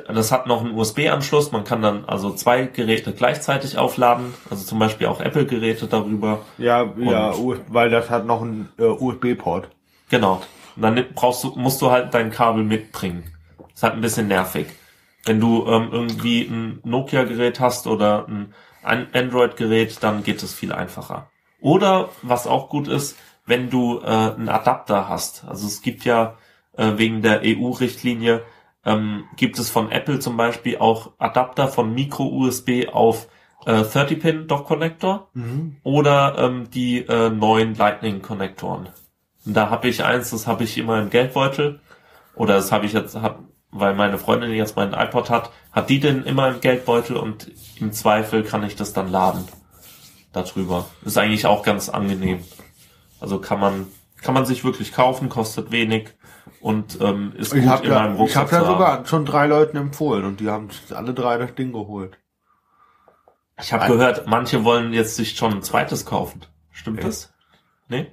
[0.08, 1.52] das hat noch einen USB-Anschluss.
[1.52, 6.42] Man kann dann also zwei Geräte gleichzeitig aufladen, also zum Beispiel auch Apple-Geräte darüber.
[6.58, 9.70] Ja, ja, U- weil das hat noch einen äh, USB-Port.
[10.10, 10.42] Genau.
[10.76, 13.24] Und dann brauchst du, musst du halt dein Kabel mitbringen.
[13.74, 14.68] ist halt ein bisschen nervig.
[15.26, 18.54] Wenn du ähm, irgendwie ein Nokia-Gerät hast oder ein
[18.84, 21.30] An- Android-Gerät, dann geht es viel einfacher.
[21.62, 25.46] Oder was auch gut ist, wenn du äh, einen Adapter hast.
[25.48, 26.36] Also es gibt ja
[26.78, 28.44] äh, wegen der EU-Richtlinie
[28.86, 33.28] ähm, gibt es von Apple zum Beispiel auch Adapter von Micro-USB auf
[33.66, 35.30] äh, 30-Pin Dock Connector
[35.84, 38.90] oder ähm, die äh, neuen Lightning-Konnektoren.
[39.46, 41.80] Und Da habe ich eins, das habe ich immer im Geldbeutel.
[42.36, 43.40] Oder das habe ich jetzt, hab,
[43.72, 47.92] weil meine Freundin jetzt meinen iPod hat, hat die den immer im Geldbeutel und im
[47.92, 49.46] Zweifel kann ich das dann laden.
[50.32, 50.88] Darüber.
[51.06, 52.40] Ist eigentlich auch ganz angenehm.
[53.22, 53.88] Also kann man,
[54.22, 56.10] kann man sich wirklich kaufen, kostet wenig
[56.66, 58.74] und ähm, ist gut Ich habe in meinem ja, ich Rucksack hab ja zu haben.
[58.74, 62.18] sogar schon drei Leuten empfohlen und die haben alle drei das Ding geholt.
[63.62, 66.42] Ich habe gehört, manche wollen jetzt sich schon ein zweites kaufen.
[66.72, 67.08] Stimmt Echt?
[67.08, 67.34] das?
[67.88, 68.12] Nee?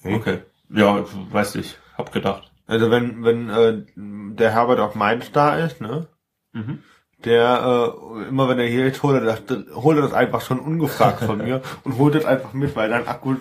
[0.00, 0.14] Hey.
[0.14, 0.42] Okay.
[0.70, 1.76] Ja, weiß ich.
[1.98, 2.50] Hab gedacht.
[2.66, 6.08] Also wenn wenn äh, der Herbert auf Mainz da ist, ne?
[6.54, 6.82] Mhm.
[7.24, 9.42] Der äh, immer wenn er hier ist, holt er das,
[9.74, 13.06] holt er das einfach schon ungefragt von mir und holt das einfach mit, weil dein
[13.06, 13.34] Akku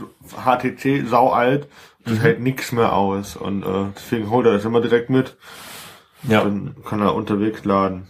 [0.46, 1.70] HTC sau alt,
[2.08, 2.22] das Mhm.
[2.22, 5.38] hält nichts mehr aus und äh, deswegen holt er das immer direkt mit.
[6.24, 8.08] Ja, Dann kann er unterwegs laden.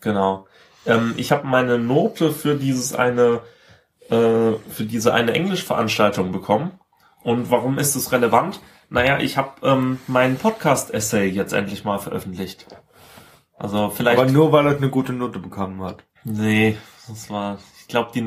[0.00, 0.46] genau.
[0.86, 3.40] Ähm, ich habe meine Note für dieses eine,
[4.08, 6.72] äh, für diese eine Englischveranstaltung bekommen.
[7.22, 8.60] Und warum ist es relevant?
[8.88, 12.66] Naja, ich habe ähm, meinen Podcast-Essay jetzt endlich mal veröffentlicht.
[13.58, 14.18] Also vielleicht.
[14.18, 16.02] Aber nur weil er eine gute Note bekommen hat.
[16.24, 17.58] nee, das war.
[17.80, 18.26] Ich glaube, die.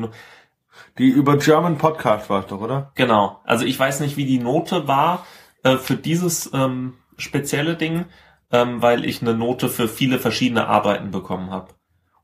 [0.98, 2.92] Die über German Podcast war es doch, oder?
[2.94, 3.40] Genau.
[3.44, 5.26] Also ich weiß nicht, wie die Note war
[5.62, 8.04] äh, für dieses ähm, spezielle Ding,
[8.52, 11.68] ähm, weil ich eine Note für viele verschiedene Arbeiten bekommen habe.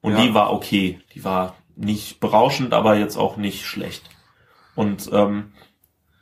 [0.00, 0.22] Und Ja.
[0.22, 1.00] die war okay.
[1.14, 4.08] Die war nicht berauschend, aber jetzt auch nicht schlecht.
[4.74, 5.52] Und ähm,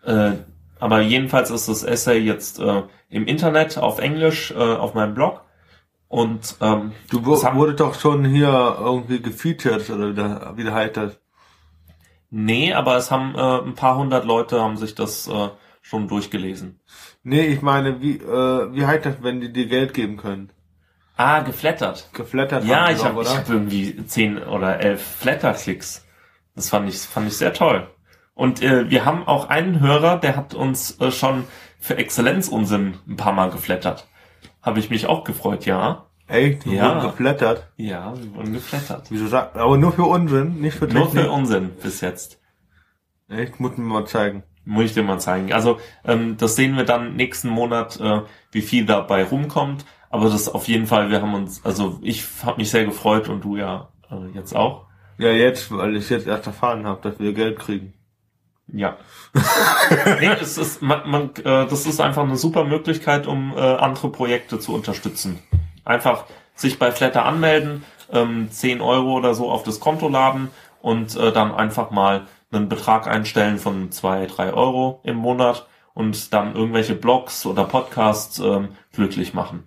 [0.04, 0.32] äh,
[0.80, 5.42] aber jedenfalls ist das Essay jetzt äh, im Internet auf Englisch äh, auf meinem Blog.
[6.06, 10.96] Und ähm, Du wurde doch schon hier irgendwie gefeatured oder wie der, wie der heißt
[10.96, 11.18] das?
[12.30, 15.48] Nee, aber es haben äh, ein paar hundert Leute haben sich das äh,
[15.82, 16.80] schon durchgelesen.
[17.22, 20.50] Nee, ich meine, wie, äh, wie heißt das, wenn die dir Geld geben können?
[21.16, 22.10] Ah, geflattert.
[22.12, 26.06] Geflattert Ja, ich habe ich hab irgendwie zehn oder elf Flatter-Klicks.
[26.54, 27.88] Das fand ich, fand ich sehr toll.
[28.34, 31.44] Und äh, wir haben auch einen Hörer, der hat uns äh, schon
[31.80, 34.06] für Exzellenzunsinn ein paar Mal geflattert.
[34.62, 36.07] Habe ich mich auch gefreut, ja.
[36.28, 36.64] Echt?
[36.66, 36.94] Die Ja.
[36.96, 37.66] wurden geflattert?
[37.76, 39.06] Ja, wir wurden geflattert.
[39.10, 41.24] Wieso sagt, aber nur für Unsinn, nicht für Nur Technik?
[41.24, 42.38] für Unsinn bis jetzt.
[43.28, 44.42] Echt, muss mir mal zeigen.
[44.64, 45.52] Muss ich dir mal zeigen.
[45.52, 48.20] Also ähm, das sehen wir dann nächsten Monat, äh,
[48.52, 49.86] wie viel dabei rumkommt.
[50.10, 53.42] Aber das auf jeden Fall, wir haben uns, also ich habe mich sehr gefreut und
[53.44, 54.86] du ja äh, jetzt auch.
[55.16, 57.94] Ja, jetzt, weil ich jetzt erst erfahren habe, dass wir Geld kriegen.
[58.70, 58.98] Ja.
[60.20, 64.10] nee, das ist, man, man, äh, das ist einfach eine super Möglichkeit, um äh, andere
[64.10, 65.38] Projekte zu unterstützen.
[65.88, 70.50] Einfach sich bei Flatter anmelden, ähm, 10 Euro oder so auf das Konto laden
[70.82, 76.34] und äh, dann einfach mal einen Betrag einstellen von 2, 3 Euro im Monat und
[76.34, 79.66] dann irgendwelche Blogs oder Podcasts ähm, glücklich machen.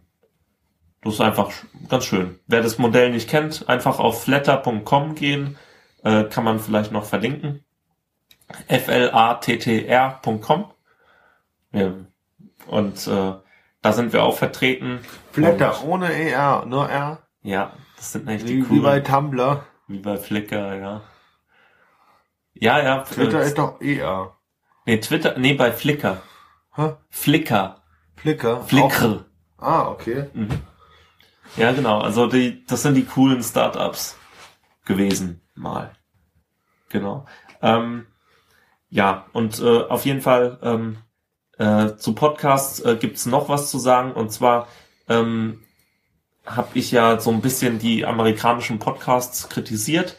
[1.02, 1.52] Das ist einfach
[1.90, 2.40] ganz schön.
[2.46, 5.58] Wer das Modell nicht kennt, einfach auf flatter.com gehen,
[6.04, 7.64] äh, kann man vielleicht noch verlinken.
[8.68, 10.66] flattr.com.
[11.74, 11.94] Ja.
[12.68, 13.34] Und äh,
[13.82, 15.00] da sind wir auch vertreten.
[15.32, 17.20] Flatter ohne ER, nur R.
[17.42, 18.84] Ja, das sind nicht die Wie, wie coolen.
[18.84, 19.64] bei Tumblr.
[19.88, 21.02] Wie bei Flickr, ja.
[22.54, 23.00] Ja, ja.
[23.04, 24.36] Twitter ist doch ER.
[24.86, 26.22] nee, Twitter, nee, bei Flickr.
[26.76, 26.94] Hä?
[27.10, 27.82] Flickr.
[28.16, 28.62] Flickr.
[28.64, 29.06] Flickr.
[29.06, 29.26] Auch-
[29.64, 30.26] Ah, okay.
[31.56, 32.00] Ja, genau.
[32.02, 34.18] Also die, das sind die coolen Startups
[34.86, 35.92] gewesen, mal.
[36.90, 37.26] Genau.
[37.62, 38.08] Ähm,
[38.90, 40.98] ja, und äh, auf jeden Fall ähm,
[41.62, 44.14] äh, zu Podcasts äh, gibt's noch was zu sagen.
[44.14, 44.68] Und zwar
[45.08, 45.62] ähm,
[46.44, 50.18] habe ich ja so ein bisschen die amerikanischen Podcasts kritisiert.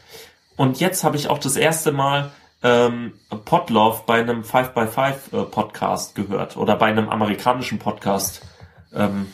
[0.56, 2.30] Und jetzt habe ich auch das erste Mal
[2.62, 8.42] ähm, Podlove bei einem 5x5 äh, Podcast gehört oder bei einem amerikanischen Podcast.
[8.94, 9.26] Ähm,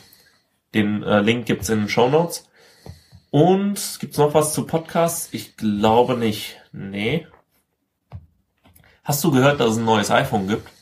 [0.73, 2.49] den äh, Link gibt's in den Show Notes.
[3.29, 5.29] Und gibt's noch was zu Podcasts?
[5.31, 6.57] Ich glaube nicht.
[6.71, 7.27] Nee.
[9.03, 10.78] Hast du gehört, dass es ein neues iPhone gibt?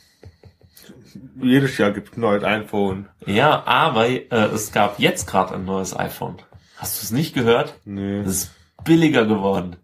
[1.40, 3.08] Jedes Jahr gibt's ein neues iPhone.
[3.26, 6.36] Ja, aber äh, es gab jetzt gerade ein neues iPhone.
[6.76, 7.78] Hast du es nicht gehört?
[7.84, 8.20] Nee.
[8.20, 8.54] Es ist
[8.84, 9.76] billiger geworden.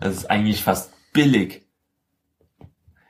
[0.00, 1.66] Es ist eigentlich fast billig.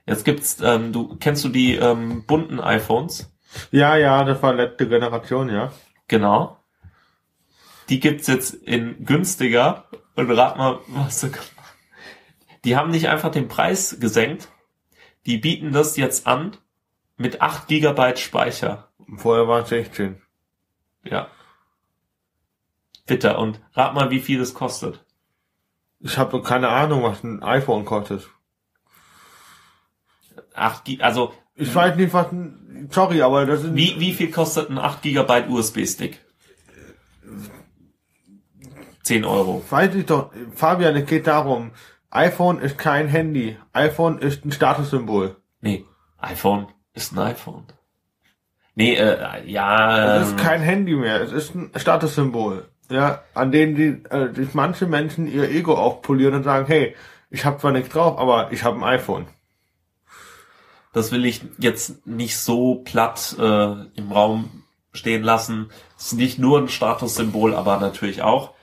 [0.06, 3.32] Jetzt gibt's, ähm, du kennst du die ähm, bunten iPhones?
[3.70, 5.72] Ja, ja, das war letzte Generation, ja.
[6.08, 6.58] Genau.
[7.88, 9.84] Die gibt's jetzt in günstiger.
[10.16, 11.52] Und rat mal, was du gemacht
[12.64, 14.48] Die haben nicht einfach den Preis gesenkt.
[15.26, 16.56] Die bieten das jetzt an
[17.20, 18.88] mit 8 Gigabyte Speicher.
[19.16, 20.22] Vorher waren es 16.
[21.04, 21.28] Ja.
[23.06, 23.36] Bitte.
[23.36, 25.04] Und rat mal, wie viel das kostet.
[26.00, 28.26] Ich habe keine Ahnung, was ein iPhone kostet.
[30.54, 34.30] 8 Gi also, Ich weiß nicht, was ein, sorry, aber das ist, wie, wie viel
[34.30, 36.24] kostet ein 8 Gigabyte USB-Stick?
[39.02, 39.62] 10 Euro.
[39.68, 41.72] weiß ich doch, Fabian, es geht darum,
[42.10, 43.58] iPhone ist kein Handy.
[43.74, 45.36] iPhone ist ein Statussymbol.
[45.60, 45.84] Nee,
[46.18, 47.64] iPhone ist ein iPhone.
[48.74, 50.16] Nee, äh, ja.
[50.16, 52.68] Es ist ähm, kein Handy mehr, es ist ein Statussymbol.
[52.88, 56.96] Ja, an denen die, äh, die manche Menschen ihr Ego aufpolieren und sagen, hey,
[57.30, 59.28] ich habe zwar nichts drauf, aber ich habe ein iPhone.
[60.92, 65.70] das will ich jetzt nicht so platt äh, im Raum stehen lassen.
[65.96, 68.54] Es ist nicht nur ein Statussymbol, aber natürlich auch.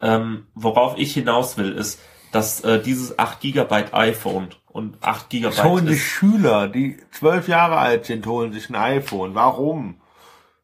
[0.00, 2.00] Ähm, worauf ich hinaus will, ist,
[2.32, 7.48] dass äh, dieses 8 Gigabyte iPhone und 8 Es Gigabyte holen sich Schüler, die zwölf
[7.48, 9.34] Jahre alt sind, holen sich ein iPhone.
[9.34, 10.00] Warum?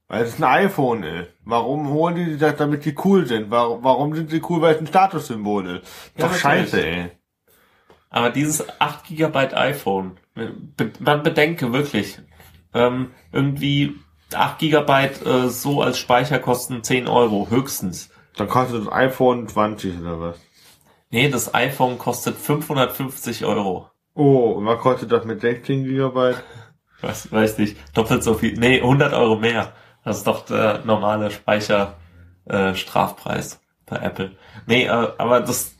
[0.09, 1.31] Weil es ein iPhone ist.
[1.45, 3.51] Warum holen die das, damit die cool sind?
[3.51, 5.89] Warum, warum sind sie cool, weil es ein Statussymbol ist?
[6.17, 7.11] Ja, Doch scheiße, ey.
[8.11, 12.19] aber dieses 8 Gigabyte iPhone, be man bedenke wirklich,
[12.75, 13.95] ähm, irgendwie
[14.35, 18.11] 8 Gigabyte äh, so als Speicher kosten 10 Euro höchstens.
[18.37, 20.41] Dann kostet das iPhone 20 oder was?
[21.11, 23.91] Nee, das iPhone kostet 550 Euro.
[24.15, 26.43] Oh, was kostet das mit 16 Gigabyte?
[27.01, 28.55] Was, weiß nicht, doppelt so viel.
[28.59, 29.73] Nee, 100 Euro mehr.
[30.05, 31.97] Das ist doch der normale Speicher
[32.47, 32.73] äh,
[33.87, 34.37] bei Apple.
[34.67, 35.75] Nee, äh, aber das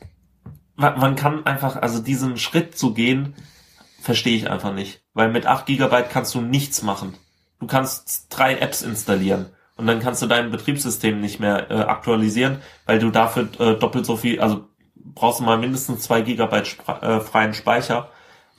[0.75, 3.35] man, man kann einfach, also diesen Schritt zu gehen,
[4.01, 5.01] verstehe ich einfach nicht.
[5.13, 7.15] Weil mit 8 Gigabyte kannst du nichts machen.
[7.59, 12.61] Du kannst drei Apps installieren und dann kannst du dein Betriebssystem nicht mehr äh, aktualisieren,
[12.85, 17.01] weil du dafür äh, doppelt so viel, also brauchst du mal mindestens zwei Gigabyte spra-
[17.01, 18.09] äh, freien Speicher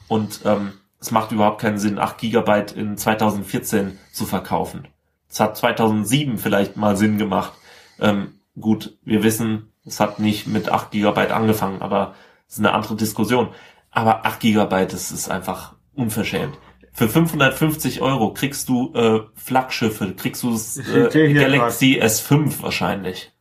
[0.08, 4.88] und ähm, es macht überhaupt keinen Sinn, 8 Gigabyte in 2014 zu verkaufen.
[5.28, 7.52] Es hat 2007 vielleicht mal Sinn gemacht.
[8.00, 12.14] Ähm, gut, wir wissen, es hat nicht mit 8 Gigabyte angefangen, aber
[12.48, 13.48] es ist eine andere Diskussion.
[13.90, 16.58] Aber 8 Gigabyte, das ist einfach unverschämt.
[16.92, 23.32] Für 550 Euro kriegst du äh, Flaggschiffe, kriegst du äh, Galaxy S5 wahrscheinlich.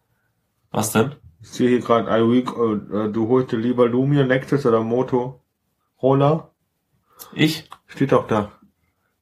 [0.71, 1.15] Was denn?
[1.41, 6.51] Ich sehe hier gerade äh, du holst dir lieber Lumia, Nexus oder Motorola.
[7.34, 7.69] Ich?
[7.88, 8.51] Steht doch da.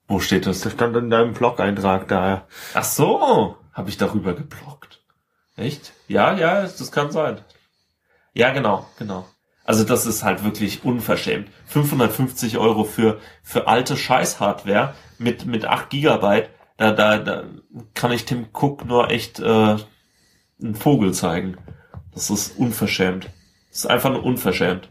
[0.07, 0.61] Wo steht das?
[0.61, 2.47] Das stand in deinem Blog-Eintrag da.
[2.73, 5.01] Ach so, habe ich darüber geblockt.
[5.55, 5.93] Echt?
[6.07, 7.41] Ja, ja, das kann sein.
[8.33, 9.27] Ja, genau, genau.
[9.63, 11.49] Also das ist halt wirklich unverschämt.
[11.67, 16.49] 550 Euro für, für alte Scheiß-Hardware mit, mit 8 Gigabyte.
[16.77, 17.43] Da, da, da
[17.93, 19.77] kann ich Tim Cook nur echt äh,
[20.61, 21.57] einen Vogel zeigen.
[22.13, 23.29] Das ist unverschämt.
[23.69, 24.89] Das ist einfach nur unverschämt.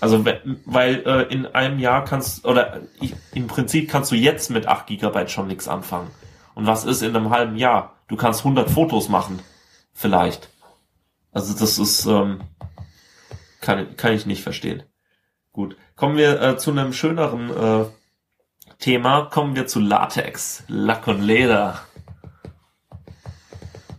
[0.00, 0.24] Also
[0.64, 4.86] weil äh, in einem Jahr kannst oder ich, im Prinzip kannst du jetzt mit 8
[4.86, 6.10] Gigabyte schon nichts anfangen.
[6.54, 7.96] Und was ist in einem halben Jahr?
[8.06, 9.40] Du kannst 100 Fotos machen,
[9.92, 10.50] vielleicht.
[11.32, 12.40] Also das ist ähm,
[13.60, 14.84] kann kann ich nicht verstehen.
[15.52, 17.84] Gut, kommen wir äh, zu einem schöneren äh,
[18.78, 19.26] Thema.
[19.26, 21.80] Kommen wir zu Latex, Lack und Leder.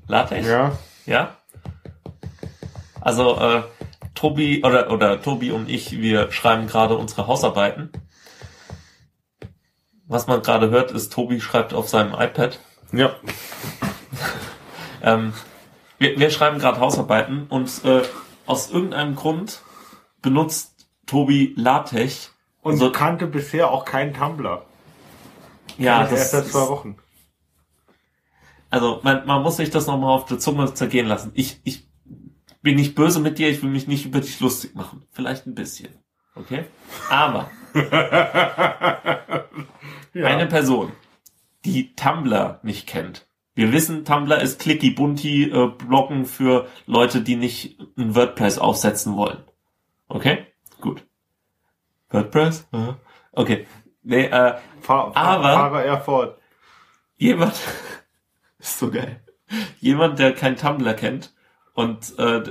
[0.07, 0.47] Latex?
[0.47, 0.77] Ja.
[1.05, 1.37] Ja.
[3.01, 3.63] Also äh,
[4.19, 7.89] Tobi oder oder Tobi und ich, wir schreiben gerade unsere Hausarbeiten.
[10.07, 12.59] Was man gerade hört, ist Tobi schreibt auf seinem iPad.
[12.91, 13.15] Ja.
[15.01, 15.31] ähm,
[15.99, 18.01] wir, wir schreiben gerade Hausarbeiten und äh,
[18.45, 19.61] aus irgendeinem Grund
[20.21, 22.35] benutzt Tobi LaTeX.
[22.61, 24.65] Und so kannte bisher auch keinen Tumblr.
[25.77, 26.97] Ja, das erst seit zwei Wochen.
[28.69, 31.31] Also man, man muss sich das nochmal auf der Zunge zergehen lassen.
[31.35, 31.88] Ich, ich
[32.61, 35.03] bin nicht böse mit dir, ich will mich nicht über dich lustig machen.
[35.11, 35.89] Vielleicht ein bisschen.
[36.35, 36.65] Okay?
[37.09, 37.49] Aber
[40.13, 40.25] Ja.
[40.27, 40.91] eine Person,
[41.65, 43.27] die Tumblr nicht kennt.
[43.55, 49.15] Wir wissen, Tumblr ist clicky bunti äh, Blocken für Leute, die nicht ein WordPress aufsetzen
[49.17, 49.43] wollen.
[50.07, 50.47] Okay?
[50.81, 51.05] Gut.
[52.09, 52.67] WordPress?
[53.33, 53.67] Okay.
[54.01, 56.39] Nee, äh, Fahr, fahr, Aber- Fahrer eher fort.
[57.17, 57.53] jemand
[58.59, 59.21] ist so geil.
[59.79, 61.33] Jemand, der kein Tumblr kennt
[61.73, 62.43] und äh,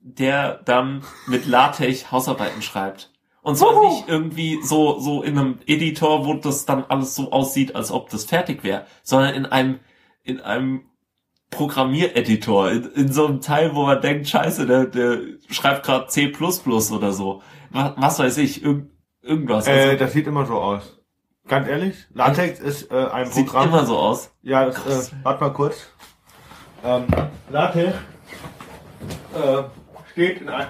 [0.00, 3.10] der dann mit LaTeX Hausarbeiten schreibt.
[3.42, 3.88] Und zwar Wuhu.
[3.88, 8.10] nicht irgendwie so so in einem Editor, wo das dann alles so aussieht, als ob
[8.10, 9.80] das fertig wäre, sondern in einem
[10.22, 10.82] in einem
[11.50, 15.18] Programmiereditor, in, in so einem Teil, wo man denkt, scheiße, der, der
[15.50, 16.32] schreibt gerade C++
[16.90, 17.42] oder so.
[17.70, 18.90] Was, was weiß ich, irgend,
[19.20, 19.66] irgendwas.
[19.66, 20.98] Äh, Also, das sieht immer so aus.
[21.46, 23.68] Ganz ehrlich, Latex ist äh, ein sieht Programm.
[23.68, 24.32] immer so aus.
[24.42, 25.08] Ja, das, Krass.
[25.12, 25.88] äh, warte mal kurz.
[26.84, 27.04] Ähm,
[27.50, 27.94] Latex
[29.34, 29.62] äh,
[30.12, 30.68] steht in ein.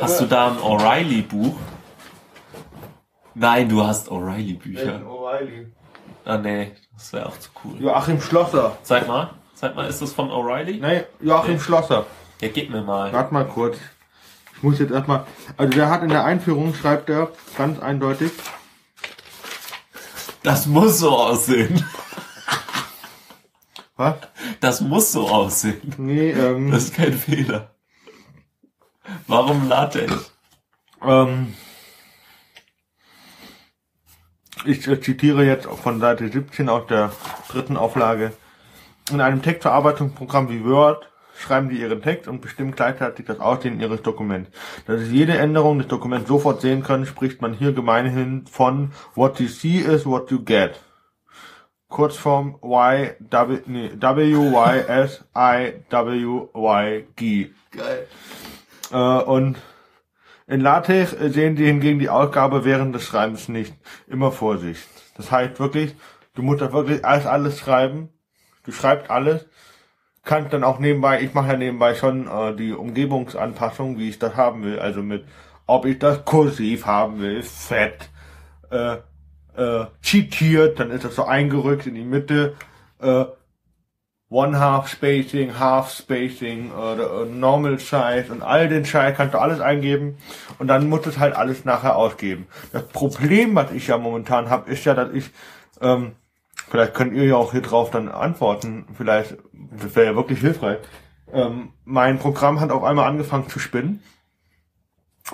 [0.00, 1.56] Hast du da ein O'Reilly-Buch?
[3.34, 5.00] Nein, du hast O'Reilly-Bücher.
[5.06, 5.66] O'Reilly.
[6.24, 7.80] Ah, nee, das wäre auch zu cool.
[7.80, 8.76] Joachim Schlosser.
[8.82, 10.80] Zeig mal, zeig mal, ist das von O'Reilly?
[10.80, 11.60] Nee, Joachim Nee.
[11.60, 12.06] Schlosser.
[12.40, 13.12] Ja, gib mir mal.
[13.12, 13.76] Warte mal kurz.
[14.56, 15.26] Ich muss jetzt erstmal.
[15.56, 18.30] Also der hat in der Einführung schreibt er ganz eindeutig.
[20.42, 21.84] Das muss so aussehen.
[23.96, 24.14] Was?
[24.62, 25.80] Das muss so aussehen.
[25.98, 27.74] Nee, ähm, Das ist kein Fehler.
[29.26, 30.32] Warum LaTeX?
[31.04, 31.54] ähm,
[34.64, 37.10] ich zitiere jetzt von Seite 17 aus der
[37.48, 38.32] dritten Auflage.
[39.10, 44.02] In einem Textverarbeitungsprogramm wie Word schreiben Sie Ihren Text und bestimmen gleichzeitig das Aussehen Ihres
[44.02, 44.48] Dokuments.
[44.86, 49.40] Da Sie jede Änderung des Dokuments sofort sehen können, spricht man hier gemeinhin von What
[49.40, 50.78] you see is what you get.
[51.92, 57.50] Kurzform Y W nee, W Y S I W Y G.
[57.70, 58.06] Geil.
[58.90, 59.58] Äh, und
[60.46, 63.74] in LaTeX sehen Sie hingegen die Ausgabe während des Schreibens nicht.
[64.08, 64.88] Immer Vorsicht.
[65.16, 65.94] Das heißt wirklich,
[66.34, 68.08] du musst das wirklich alles, alles schreiben.
[68.64, 69.46] Du schreibst alles.
[70.24, 74.36] Kannst dann auch nebenbei, ich mache ja nebenbei schon äh, die Umgebungsanpassung, wie ich das
[74.36, 74.78] haben will.
[74.78, 75.26] Also mit,
[75.66, 78.08] ob ich das kursiv haben will, fett,
[78.70, 78.98] äh,
[79.56, 82.54] äh, zitiert, dann ist das so eingerückt in die Mitte,
[83.00, 83.24] äh,
[84.32, 89.60] One-Half Spacing, Half Spacing oder äh, Normal Size und all den Scheiß kannst du alles
[89.60, 90.16] eingeben
[90.58, 92.46] und dann musst du es halt alles nachher ausgeben.
[92.72, 95.30] Das Problem, was ich ja momentan habe, ist ja, dass ich,
[95.82, 96.12] ähm,
[96.70, 100.78] vielleicht könnt ihr ja auch hier drauf dann antworten, vielleicht, das wäre ja wirklich hilfreich.
[101.30, 104.02] Ähm, mein Programm hat auf einmal angefangen zu spinnen,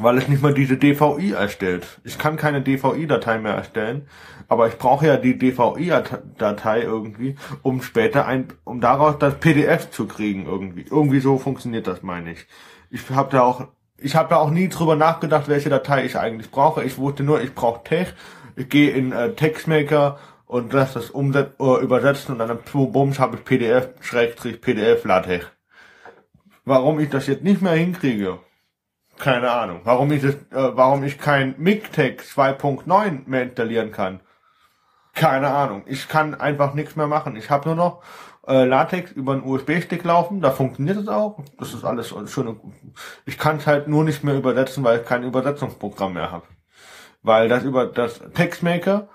[0.03, 2.01] weil es nicht mal diese DVI erstellt.
[2.05, 4.09] Ich kann keine DVI-Datei mehr erstellen,
[4.49, 10.07] aber ich brauche ja die DVI-Datei irgendwie, um später ein, um daraus das PDF zu
[10.07, 10.87] kriegen irgendwie.
[10.91, 12.47] Irgendwie so funktioniert das, meine ich.
[12.91, 16.51] Ich habe da auch, ich habe da auch nie drüber nachgedacht, welche Datei ich eigentlich
[16.51, 16.85] brauche.
[16.85, 18.15] Ich wusste nur, ich brauche Text.
[18.57, 22.59] Ich gehe in äh, Textmaker und lass das umset äh, übersetzen und dann
[22.93, 25.47] bums habe ich PDF Schrägstrich PDF LaTeX.
[26.65, 28.41] Warum ich das jetzt nicht mehr hinkriege,
[29.19, 29.81] keine Ahnung.
[29.85, 34.21] Warum ich das, äh, warum ich kein MIGTeX 2.9 mehr installieren kann.
[35.15, 35.83] Keine Ahnung.
[35.87, 37.37] Ich kann einfach nichts mehr machen.
[37.37, 38.03] Ich habe nur noch
[38.47, 40.41] äh, Latex über einen USB-Stick laufen.
[40.41, 41.39] Da funktioniert es auch.
[41.59, 42.61] Das ist alles schön.
[43.27, 46.47] Ich kann es halt nur nicht mehr übersetzen, weil ich kein Übersetzungsprogramm mehr habe.
[47.23, 49.09] Weil das über das Textmaker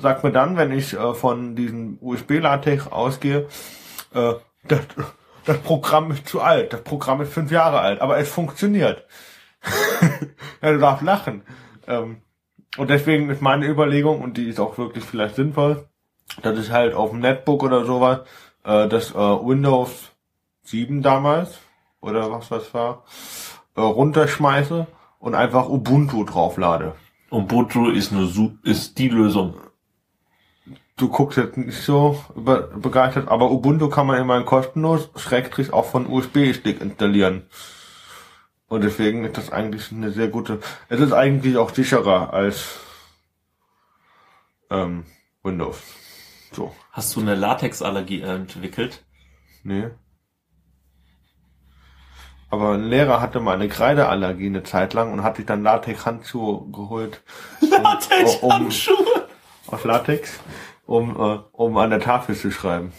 [0.00, 3.48] sagt mir dann, wenn ich äh, von diesem USB-Latex ausgehe,
[4.14, 4.34] äh,
[4.64, 4.80] das,
[5.44, 6.72] das Programm ist zu alt.
[6.72, 9.06] Das Programm ist fünf Jahre alt, aber es funktioniert.
[10.62, 11.42] ja, du darfst lachen.
[11.86, 12.22] Ähm,
[12.76, 15.88] und deswegen ist meine Überlegung, und die ist auch wirklich vielleicht sinnvoll,
[16.42, 18.20] dass ich halt auf dem Netbook oder sowas
[18.64, 20.12] äh, das äh, Windows
[20.62, 21.58] 7 damals
[22.00, 23.04] oder was das war
[23.76, 24.86] äh, runterschmeiße
[25.18, 26.94] und einfach Ubuntu drauflade.
[27.30, 29.54] Ubuntu ist Su- ist die Lösung.
[30.96, 36.06] Du guckst jetzt nicht so begeistert, aber Ubuntu kann man immerhin kostenlos, schrägstrich auch von
[36.06, 37.46] USB-Stick installieren.
[38.68, 40.60] Und deswegen ist das eigentlich eine sehr gute.
[40.88, 42.80] Es ist eigentlich auch sicherer als
[44.70, 45.04] ähm,
[45.42, 45.80] Windows.
[46.52, 49.04] So, Hast du eine Latexallergie entwickelt?
[49.62, 49.90] nee.
[52.48, 56.70] Aber ein Lehrer hatte mal eine Kreideallergie eine Zeit lang und hat sich dann Latex-Handschuhe
[56.70, 57.20] geholt.
[57.60, 59.28] Latexhandschuhe.
[59.66, 60.38] aus Latex,
[60.86, 62.92] um, äh, um an der Tafel zu schreiben.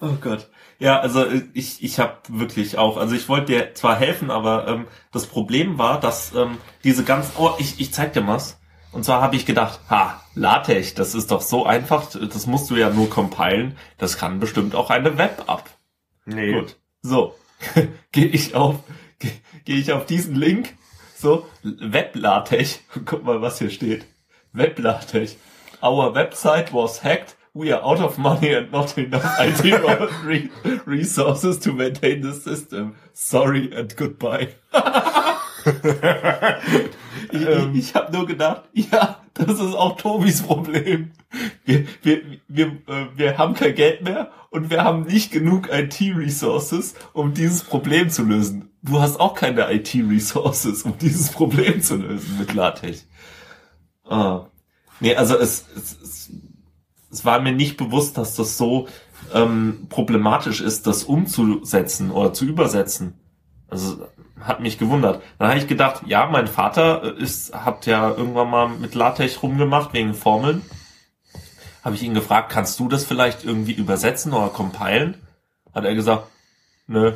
[0.00, 0.50] Oh Gott.
[0.78, 4.86] Ja, also ich, ich habe wirklich auch, also ich wollte dir zwar helfen, aber ähm,
[5.12, 8.60] das Problem war, dass ähm, diese ganz, oh, ich, ich zeig dir was.
[8.92, 12.76] Und zwar habe ich gedacht, ha, LaTeX, das ist doch so einfach, das musst du
[12.76, 15.64] ja nur compilen, das kann bestimmt auch eine Web-App.
[16.24, 16.52] Nee.
[16.52, 16.76] Gut.
[17.02, 17.34] So,
[18.12, 18.76] gehe ich auf,
[19.18, 19.32] gehe
[19.64, 20.74] geh ich auf diesen Link,
[21.16, 24.06] so, Web-LaTeX, guck mal, was hier steht.
[24.52, 25.36] Web-LaTeX.
[25.82, 27.36] Our website was hacked.
[27.58, 29.64] We are out of money and not enough IT
[30.24, 30.48] re
[30.86, 32.94] resources to maintain the system.
[33.12, 34.54] Sorry and goodbye.
[37.32, 37.74] ich Ähm.
[37.74, 41.10] ich, ich habe nur gedacht, ja, das ist auch Tobis Problem.
[41.64, 46.94] Wir, wir, wir, äh, wir haben kein Geld mehr und wir haben nicht genug IT-Resources,
[47.12, 48.70] um dieses Problem zu lösen.
[48.82, 53.04] Du hast auch keine IT-Resources, um dieses Problem zu lösen mit LaTeX.
[54.08, 54.46] Ah.
[55.00, 56.30] Nee, also es, es, es,
[57.10, 58.88] es war mir nicht bewusst, dass das so
[59.32, 63.18] ähm, problematisch ist, das umzusetzen oder zu übersetzen.
[63.68, 64.06] Also
[64.40, 65.22] hat mich gewundert.
[65.38, 69.42] Dann habe ich gedacht, ja, mein Vater äh, ist, hat ja irgendwann mal mit LaTeX
[69.42, 70.62] rumgemacht wegen Formeln.
[71.84, 75.16] Habe ich ihn gefragt, kannst du das vielleicht irgendwie übersetzen oder compilen?
[75.74, 76.26] Hat er gesagt,
[76.86, 77.12] nö,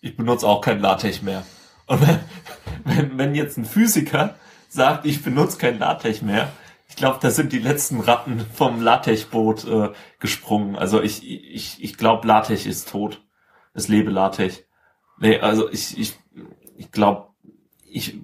[0.00, 1.44] ich benutze auch kein LaTeX mehr.
[1.86, 2.20] Und wenn,
[2.84, 4.34] wenn, wenn jetzt ein Physiker
[4.68, 6.50] sagt, ich benutze kein LaTeX mehr,
[6.94, 9.90] ich glaube, da sind die letzten Ratten vom LaTeX-Boot äh,
[10.20, 10.76] gesprungen.
[10.76, 13.20] Also ich, ich, ich glaube, LaTeX ist tot.
[13.72, 14.60] Es lebe LaTeX.
[15.18, 16.16] Nee, also ich, ich,
[16.76, 17.30] ich glaube,
[17.84, 18.20] ich,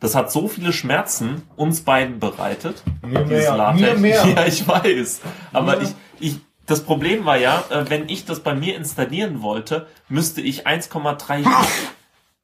[0.00, 2.82] das hat so viele Schmerzen uns beiden bereitet.
[3.02, 4.26] Mir dieses mehr, mir mehr.
[4.26, 5.20] Ja, ich weiß.
[5.52, 5.82] Aber Ja.
[5.84, 10.40] ich, ich, das Problem war ja, äh, wenn ich das bei mir installieren wollte, müsste
[10.40, 11.44] ich 1,3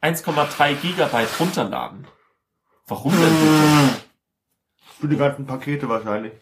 [0.00, 2.06] 1,3 Gigabyte runterladen.
[2.86, 4.11] Warum denn bitte?
[5.02, 6.32] Für die ganzen Pakete wahrscheinlich.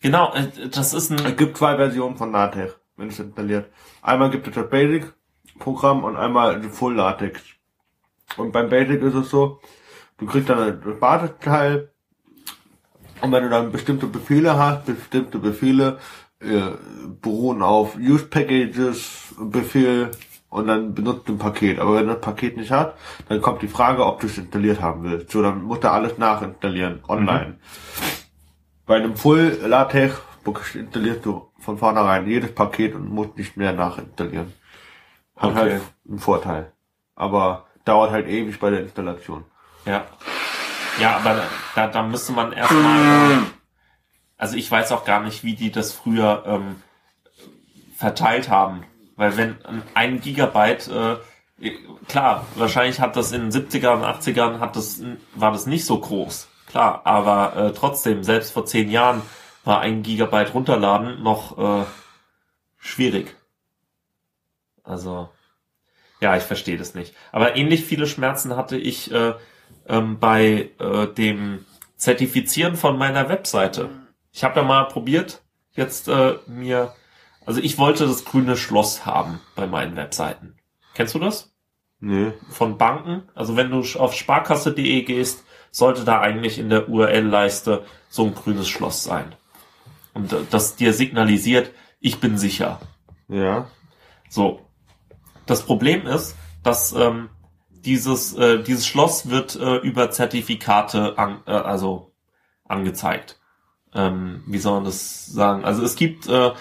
[0.00, 3.70] Genau, äh, das ist Es ein, gibt zwei Versionen von LaTeX, wenn es installiert.
[4.02, 7.40] Einmal gibt es das Basic-Programm und einmal das Full LaTeX.
[8.38, 9.60] Und beim Basic ist es so,
[10.18, 11.92] du kriegst dann das Basisteil
[13.20, 16.00] und wenn du dann bestimmte Befehle hast, bestimmte Befehle
[16.40, 16.72] äh,
[17.20, 20.10] beruhen auf Use Packages Befehl
[20.52, 21.78] und dann benutzt du ein Paket.
[21.78, 22.94] Aber wenn du das Paket nicht hat,
[23.28, 25.30] dann kommt die Frage, ob du es installiert haben willst.
[25.30, 27.58] So, dann musst du alles nachinstallieren, online.
[28.86, 30.20] Bei einem Full LaTeX
[30.74, 34.52] installierst du von vornherein jedes Paket und musst nicht mehr nachinstallieren.
[35.36, 35.58] Hat Okay.
[35.58, 36.72] halt einen Vorteil.
[37.14, 39.44] Aber dauert halt ewig bei der Installation.
[39.84, 40.04] ja.
[41.00, 43.38] Ja, aber da- da, da müsste man erstmal,
[44.36, 46.76] also ich weiß auch gar nicht, wie die das früher ähm,
[47.96, 48.82] verteilt haben.
[49.22, 49.56] Weil wenn
[49.94, 51.70] ein Gigabyte, äh,
[52.08, 55.00] klar, wahrscheinlich hat das in den 70ern und 80ern hat das,
[55.36, 56.48] war das nicht so groß.
[56.66, 59.22] Klar, aber äh, trotzdem, selbst vor zehn Jahren
[59.62, 61.84] war ein Gigabyte runterladen noch äh,
[62.78, 63.36] schwierig.
[64.82, 65.28] Also,
[66.20, 67.14] ja, ich verstehe das nicht.
[67.30, 69.34] Aber ähnlich viele Schmerzen hatte ich äh,
[69.86, 71.64] ähm, bei äh, dem
[71.94, 73.88] Zertifizieren von meiner Webseite.
[74.32, 75.42] Ich habe ja mal probiert,
[75.74, 76.92] jetzt äh, mir,
[77.46, 80.56] also ich wollte das grüne Schloss haben bei meinen Webseiten.
[80.94, 81.52] Kennst du das?
[82.00, 82.32] Nee.
[82.50, 83.28] Von Banken?
[83.34, 88.68] Also wenn du auf sparkasse.de gehst, sollte da eigentlich in der URL-Leiste so ein grünes
[88.68, 89.34] Schloss sein.
[90.14, 91.70] Und äh, das dir signalisiert,
[92.00, 92.80] ich bin sicher.
[93.28, 93.68] Ja.
[94.28, 94.60] So.
[95.46, 97.30] Das Problem ist, dass ähm,
[97.70, 102.12] dieses, äh, dieses Schloss wird äh, über Zertifikate an, äh, also
[102.64, 103.40] angezeigt.
[103.94, 105.64] Ähm, wie soll man das sagen?
[105.64, 106.52] Also es gibt äh,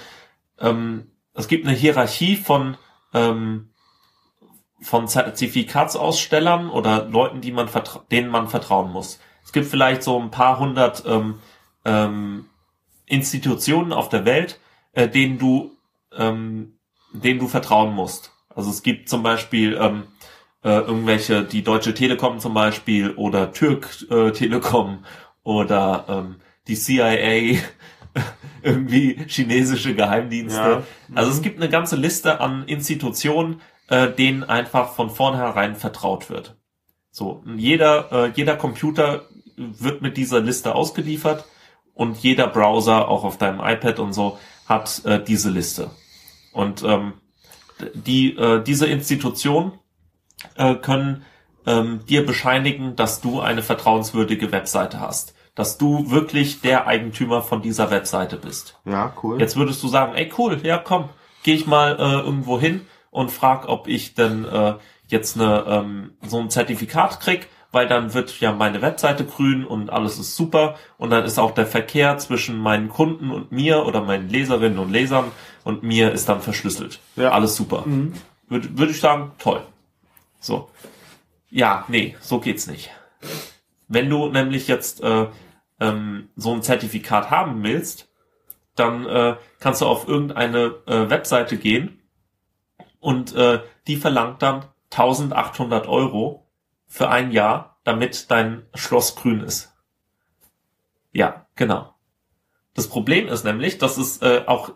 [0.62, 2.78] ähm, es gibt eine Hierarchie von
[3.14, 3.70] ähm,
[4.82, 7.70] von Zertifikatsausstellern oder Leuten, die man
[8.12, 9.20] denen man vertrauen muss.
[9.44, 11.40] Es gibt vielleicht so ein paar hundert ähm,
[11.86, 12.46] ähm,
[13.06, 14.60] Institutionen auf der Welt,
[14.94, 15.72] äh, denen du
[16.18, 16.80] ähm,
[17.14, 18.32] denen du vertrauen musst.
[18.50, 20.04] Also es gibt zum Beispiel ähm,
[20.64, 25.06] äh, irgendwelche, die Deutsche Telekom zum Beispiel oder Türk äh, Telekom
[25.44, 26.36] oder ähm,
[26.68, 27.60] die CIA,
[28.64, 30.60] irgendwie chinesische Geheimdienste.
[30.60, 30.84] Ja.
[31.16, 36.56] Also es gibt eine ganze Liste an Institutionen, äh, denen einfach von vornherein vertraut wird.
[37.12, 41.46] So, jeder, äh, jeder Computer wird mit dieser Liste ausgeliefert
[41.94, 45.92] und jeder Browser, auch auf deinem iPad und so, hat äh, diese Liste.
[46.54, 47.14] Und ähm,
[47.94, 49.74] die, äh, diese Institutionen
[50.56, 51.24] äh, können
[51.66, 55.36] ähm, dir bescheinigen, dass du eine vertrauenswürdige Webseite hast.
[55.56, 58.80] Dass du wirklich der Eigentümer von dieser Webseite bist.
[58.86, 59.40] Ja, cool.
[59.40, 61.10] Jetzt würdest du sagen, ey cool, ja komm,
[61.44, 64.76] gehe ich mal äh, irgendwo hin und frag, ob ich denn äh,
[65.08, 69.90] jetzt eine, ähm, so ein Zertifikat krieg, weil dann wird ja meine Webseite grün und
[69.90, 74.02] alles ist super und dann ist auch der Verkehr zwischen meinen Kunden und mir oder
[74.02, 75.32] meinen Leserinnen und Lesern
[75.64, 77.00] und mir ist dann verschlüsselt.
[77.16, 77.32] Ja.
[77.32, 77.86] Alles super.
[78.48, 79.62] Würde würd ich sagen, toll.
[80.40, 80.70] So.
[81.50, 82.92] Ja, nee, so geht's nicht.
[83.92, 85.28] Wenn du nämlich jetzt äh,
[85.82, 88.08] ähm, so ein Zertifikat haben willst,
[88.76, 92.00] dann äh, kannst du auf irgendeine äh, Webseite gehen
[93.02, 96.48] und äh, die verlangt dann 1800 Euro
[96.88, 99.74] für ein Jahr, damit dein Schloss grün ist.
[101.12, 101.94] Ja, genau.
[102.74, 104.72] Das Problem ist nämlich, dass es äh, auch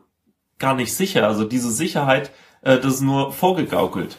[0.59, 2.31] gar nicht sicher, also diese Sicherheit,
[2.63, 4.17] äh, das ist nur vorgegaukelt.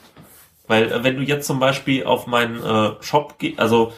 [0.66, 3.92] Weil äh, wenn du jetzt zum Beispiel auf meinen äh, Shop gehst, also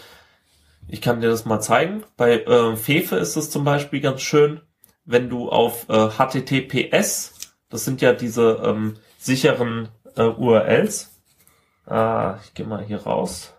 [0.88, 4.60] ich kann dir das mal zeigen, bei äh, Fefe ist es zum Beispiel ganz schön,
[5.04, 11.20] wenn du auf äh, HTTPS, das sind ja diese ähm, sicheren äh, URLs,
[11.86, 13.54] ah, ich gehe mal hier raus,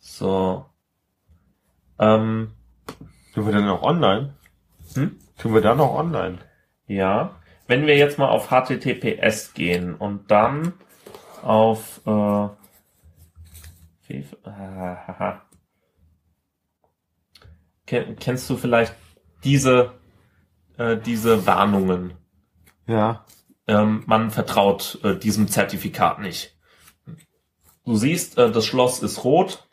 [0.00, 0.66] so,
[1.98, 2.52] ähm,
[3.34, 4.34] Sind wir dann noch online?
[4.94, 5.18] Hm?
[5.40, 6.38] Sind wir dann noch online?
[6.86, 10.74] Ja, wenn wir jetzt mal auf HTTPS gehen und dann
[11.42, 12.48] auf äh,
[14.06, 15.40] Fefe- ah,
[17.86, 18.94] kennst du vielleicht
[19.44, 19.92] diese
[20.78, 22.14] äh, diese Warnungen?
[22.86, 23.24] Ja.
[23.66, 26.56] Ähm, man vertraut äh, diesem Zertifikat nicht.
[27.84, 29.66] Du siehst, äh, das Schloss ist rot.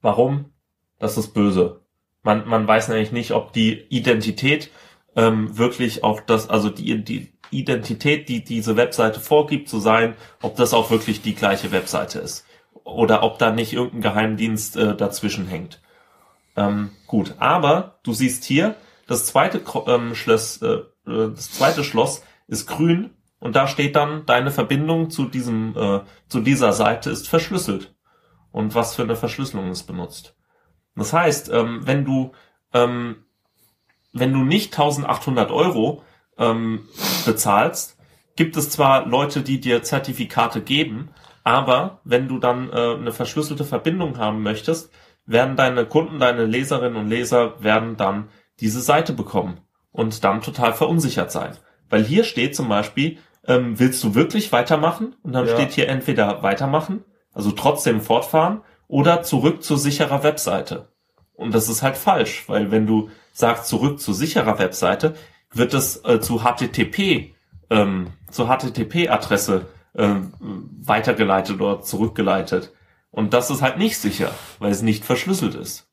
[0.00, 0.52] Warum?
[0.98, 1.80] Das ist böse.
[2.22, 4.70] Man, man weiß nämlich nicht, ob die Identität
[5.16, 10.56] ähm, wirklich auch das, also die, die Identität, die diese Webseite vorgibt zu sein, ob
[10.56, 12.46] das auch wirklich die gleiche Webseite ist.
[12.84, 15.80] Oder ob da nicht irgendein Geheimdienst äh, dazwischen hängt.
[16.56, 18.76] Ähm, gut, aber du siehst hier,
[19.06, 24.24] das zweite ähm, Schloss, äh, äh, das zweite Schloss ist grün und da steht dann,
[24.26, 27.94] deine Verbindung zu diesem, äh, zu dieser Seite ist verschlüsselt.
[28.52, 30.36] Und was für eine Verschlüsselung ist benutzt.
[30.94, 32.32] Das heißt, ähm, wenn du,
[32.72, 33.24] ähm,
[34.12, 36.04] wenn du nicht 1800 Euro
[36.38, 36.88] ähm,
[37.26, 37.98] bezahlst,
[38.36, 41.10] gibt es zwar Leute, die dir Zertifikate geben,
[41.42, 44.90] aber wenn du dann äh, eine verschlüsselte Verbindung haben möchtest,
[45.26, 48.28] werden deine Kunden, deine Leserinnen und Leser werden dann
[48.60, 49.60] diese Seite bekommen
[49.92, 51.56] und dann total verunsichert sein.
[51.88, 55.16] Weil hier steht zum Beispiel, ähm, willst du wirklich weitermachen?
[55.22, 55.54] Und dann Ja.
[55.54, 60.88] steht hier entweder weitermachen, also trotzdem fortfahren, oder zurück zu sicherer Webseite.
[61.34, 65.14] Und das ist halt falsch, weil wenn du sagst zurück zu sicherer Webseite,
[65.52, 67.34] wird das äh, zu HTTP,
[67.70, 69.66] ähm, zur HTTP-Adresse
[69.96, 70.32] ähm,
[70.82, 72.72] weitergeleitet oder zurückgeleitet.
[73.14, 75.88] Und das ist halt nicht sicher, weil es nicht verschlüsselt ist.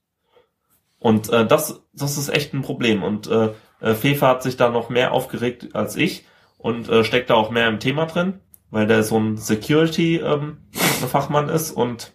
[0.98, 3.04] Und äh, das, das ist echt ein Problem.
[3.04, 6.26] Und äh, äh, Fefa hat sich da noch mehr aufgeregt als ich
[6.58, 8.40] und äh, steckt da auch mehr im Thema drin,
[8.72, 11.70] weil der so ein Security-Fachmann ist.
[11.72, 12.14] Und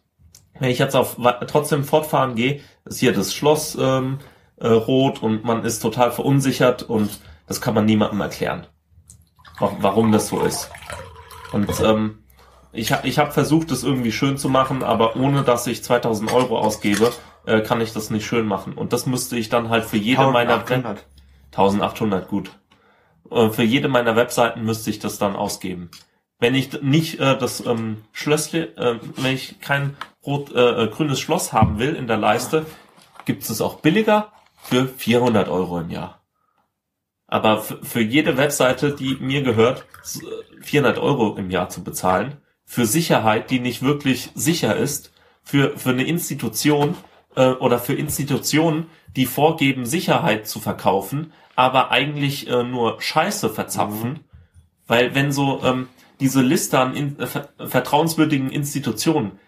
[0.59, 4.19] wenn ich jetzt auf trotzdem fortfahren gehe, ist hier das Schloss ähm,
[4.57, 8.67] äh, rot und man ist total verunsichert und das kann man niemandem erklären,
[9.61, 10.69] wa- warum das so ist.
[11.53, 12.25] Und ähm,
[12.77, 16.59] ich, ich habe versucht, das irgendwie schön zu machen, aber ohne dass ich 2000 Euro
[16.59, 17.13] ausgebe,
[17.47, 18.75] äh, kann ich das nicht schön machen.
[18.75, 21.07] Und das müsste ich dann halt für jede meiner 1800.
[21.53, 22.51] 1800 gut.
[23.31, 25.91] Äh, für jede meiner Webseiten müsste ich das dann ausgeben.
[26.39, 31.19] Wenn ich nicht äh, das ähm, Schlössle, äh, wenn ich kein rot äh, äh, grünes
[31.19, 32.67] Schloss haben will in der Leiste,
[33.25, 36.21] gibt es auch billiger für 400 Euro im Jahr.
[37.27, 40.21] Aber für jede Webseite, die mir gehört, s-
[40.63, 42.37] 400 Euro im Jahr zu bezahlen,
[42.67, 45.13] für Sicherheit, die nicht wirklich sicher ist,
[45.43, 46.97] für, für eine Institution
[47.37, 54.21] äh, oder für Institutionen, die vorgeben, Sicherheit zu verkaufen, aber eigentlich äh, nur Scheiße verzapfen,
[54.87, 55.89] weil wenn so ähm,
[56.21, 59.39] diese Liste an in, äh, ver vertrauenswürdigen Institutionen,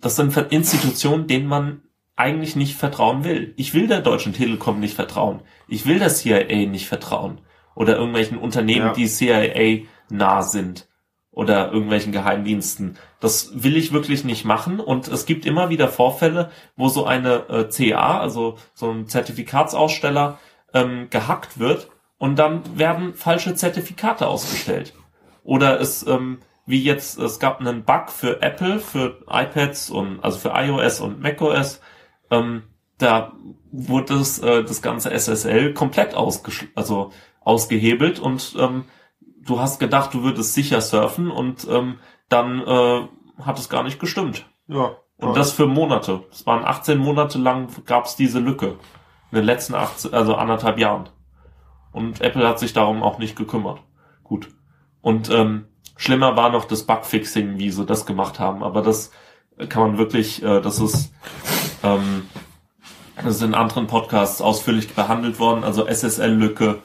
[0.00, 1.82] das sind Institutionen, denen man
[2.16, 3.54] eigentlich nicht vertrauen will.
[3.56, 5.40] Ich will der Deutschen Telekom nicht vertrauen.
[5.68, 7.40] Ich will der CIA nicht vertrauen.
[7.74, 8.92] Oder irgendwelchen Unternehmen, Ja.
[8.92, 10.88] die CIA nah sind.
[11.32, 12.98] Oder irgendwelchen Geheimdiensten.
[13.18, 17.48] Das will ich wirklich nicht machen und es gibt immer wieder Vorfälle, wo so eine
[17.48, 20.38] äh, CA, also so ein Zertifikatsaussteller,
[20.74, 24.94] ähm, gehackt wird und dann werden falsche Zertifikate ausgestellt.
[25.42, 30.38] Oder es, ähm, wie jetzt, es gab einen Bug für Apple, für iPads und also
[30.38, 31.80] für iOS und macOS,
[32.30, 32.64] ähm,
[32.98, 33.32] da
[33.72, 37.10] wurde das, äh, das ganze SSL komplett ausgesch also
[37.40, 38.84] ausgehebelt und ähm,
[39.46, 43.08] du hast gedacht, du würdest sicher surfen und ähm, dann äh,
[43.40, 44.46] hat es gar nicht gestimmt.
[44.68, 44.96] Ja.
[45.18, 46.24] Und das für Monate.
[46.32, 48.78] Es waren 18 Monate lang gab es diese Lücke.
[49.30, 51.08] In den letzten 18, also anderthalb Jahren.
[51.92, 53.80] Und Apple hat sich darum auch nicht gekümmert.
[54.24, 54.48] Gut.
[55.00, 55.66] Und ähm,
[55.96, 58.64] schlimmer war noch das Bugfixing, wie sie das gemacht haben.
[58.64, 59.12] Aber das
[59.68, 61.12] kann man wirklich, äh, das ist,
[61.84, 62.28] ähm,
[63.16, 65.62] das ist in anderen Podcasts ausführlich behandelt worden.
[65.62, 66.80] Also SSL-Lücke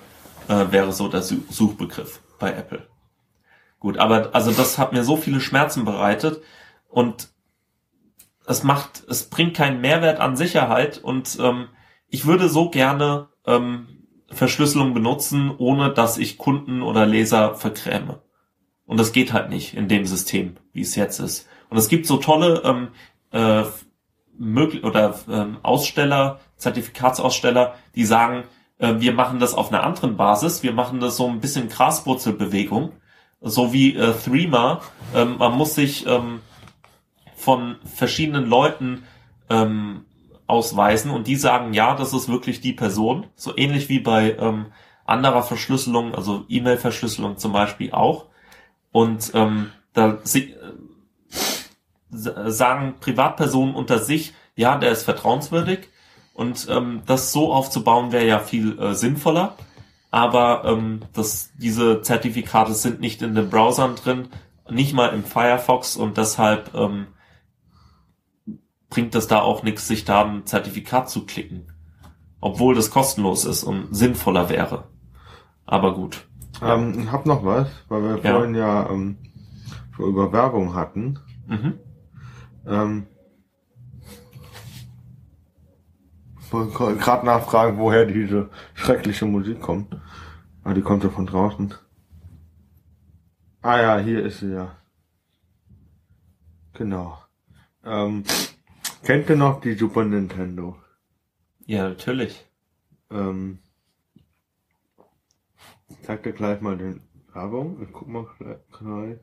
[0.48, 2.88] äh, wäre so der Suchbegriff bei Apple.
[3.80, 6.42] Gut, aber also das hat mir so viele Schmerzen bereitet
[6.90, 7.30] und
[8.46, 11.68] es macht, es bringt keinen Mehrwert an Sicherheit und ähm,
[12.08, 18.22] ich würde so gerne ähm, Verschlüsselung benutzen, ohne dass ich Kunden oder Leser verkräme.
[18.86, 21.48] Und das geht halt nicht in dem System, wie es jetzt ist.
[21.70, 22.88] Und es gibt so tolle ähm,
[23.32, 23.64] äh,
[24.38, 28.44] möglich oder ähm, Aussteller, Zertifikatsaussteller, die sagen,
[28.80, 32.92] wir machen das auf einer anderen Basis, wir machen das so ein bisschen Graswurzelbewegung,
[33.42, 34.82] so wie äh, Threema.
[35.16, 36.42] Ähm, man muss sich ähm,
[37.36, 39.04] von verschiedenen Leuten
[39.50, 40.06] ähm,
[40.48, 44.68] ausweisen und die sagen, ja, das ist wirklich die Person, so ähnlich wie bei ähm,
[45.06, 48.26] anderer Verschlüsselung, also E-Mail-Verschlüsselung zum Beispiel auch.
[48.92, 55.90] Und ähm, da sie, äh, sagen Privatpersonen unter sich, ja, der ist vertrauenswürdig
[56.38, 59.56] und ähm, das so aufzubauen wäre ja viel äh, sinnvoller.
[60.12, 64.30] Aber ähm, das, diese Zertifikate sind nicht in den Browsern drin,
[64.70, 67.08] nicht mal im Firefox und deshalb ähm,
[68.90, 71.72] bringt es da auch nichts, sich da ein Zertifikat zu klicken.
[72.40, 74.86] Obwohl das kostenlos ist und sinnvoller wäre.
[75.66, 76.28] Aber gut.
[76.62, 78.34] Ähm, ich hab noch was, weil wir Ja.
[78.36, 79.18] vorhin ja ähm,
[79.98, 81.20] über Werbung hatten.
[81.48, 81.80] Mhm.
[82.68, 83.08] Ähm,
[86.37, 89.96] ich wollte gerade nachfragen, woher diese schreckliche Musik kommt.
[90.64, 91.74] Ah, die kommt ja von draußen.
[93.62, 94.78] Ah ja, hier ist sie ja.
[96.74, 97.18] Genau.
[97.84, 98.24] Ähm,
[99.04, 100.78] kennt ihr noch die Super Nintendo?
[101.66, 102.46] Ja, natürlich.
[103.10, 103.60] Ähm,
[105.90, 107.02] ich zeig dir gleich mal den
[107.34, 107.82] Werbung.
[107.82, 108.26] Ich guck mal
[108.72, 109.18] gleich.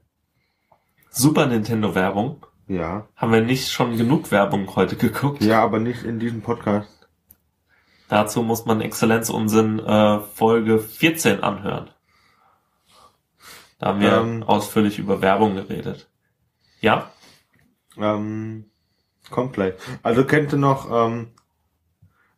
[1.10, 2.44] Super Nintendo Werbung.
[2.66, 3.06] Ja.
[3.16, 5.42] Haben wir nicht schon genug Werbung heute geguckt?
[5.42, 6.93] Ja, aber nicht in diesem Podcast.
[8.08, 11.90] Dazu muss man Exzellenz Unsinn äh, Folge 14 anhören.
[13.78, 14.42] Da haben wir Ähm.
[14.44, 16.08] ausführlich über Werbung geredet.
[16.80, 17.10] Ja?
[17.96, 18.70] Ähm,
[19.30, 19.74] kommt gleich.
[20.02, 21.32] Also kennt ihr noch ähm,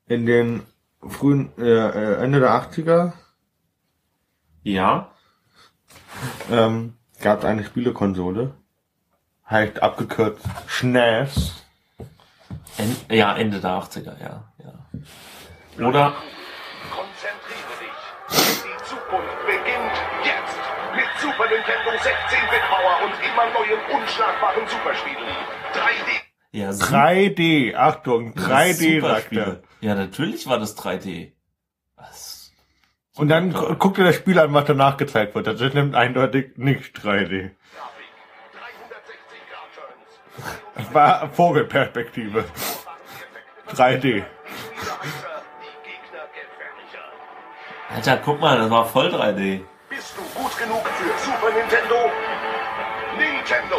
[0.07, 0.63] in den
[1.07, 3.13] frühen äh, äh, Ende der 80er
[4.63, 5.11] Ja?
[6.51, 8.55] ähm, gab es eine Spielekonsole,
[9.49, 11.65] heißt abgekürzt SNES.
[12.79, 14.53] En ja, Ende der 80er, ja.
[14.63, 14.73] ja.
[15.79, 16.15] Oder
[16.91, 18.63] Konzentriere dich.
[18.63, 20.57] Die Zukunft beginnt jetzt.
[20.95, 25.27] Mit Super Nintendo 16-Bit-Power und immer neuen unschlagbaren Superspielen.
[25.75, 26.11] 3D.
[26.53, 29.63] ja, su- 3D, Achtung, 3D super sagt er.
[29.81, 31.33] Ja, natürlich war das 3D.
[31.97, 32.53] Was?
[33.17, 33.69] Und dann Super.
[33.69, 35.47] gu- guckt ihr das Spiel an, was danach gezeigt wird.
[35.47, 37.51] Das ist nämlich eindeutig nicht 3D.
[37.51, 38.07] Grafik.
[38.53, 40.65] 360 Grad Turns.
[40.77, 42.45] Das war Vogelperspektive.
[43.75, 44.25] 3D.
[47.97, 49.61] Alter, guck mal, das war voll 3D.
[49.89, 51.95] Bist du gut genug für Super Nintendo?
[53.17, 53.77] Nintendo.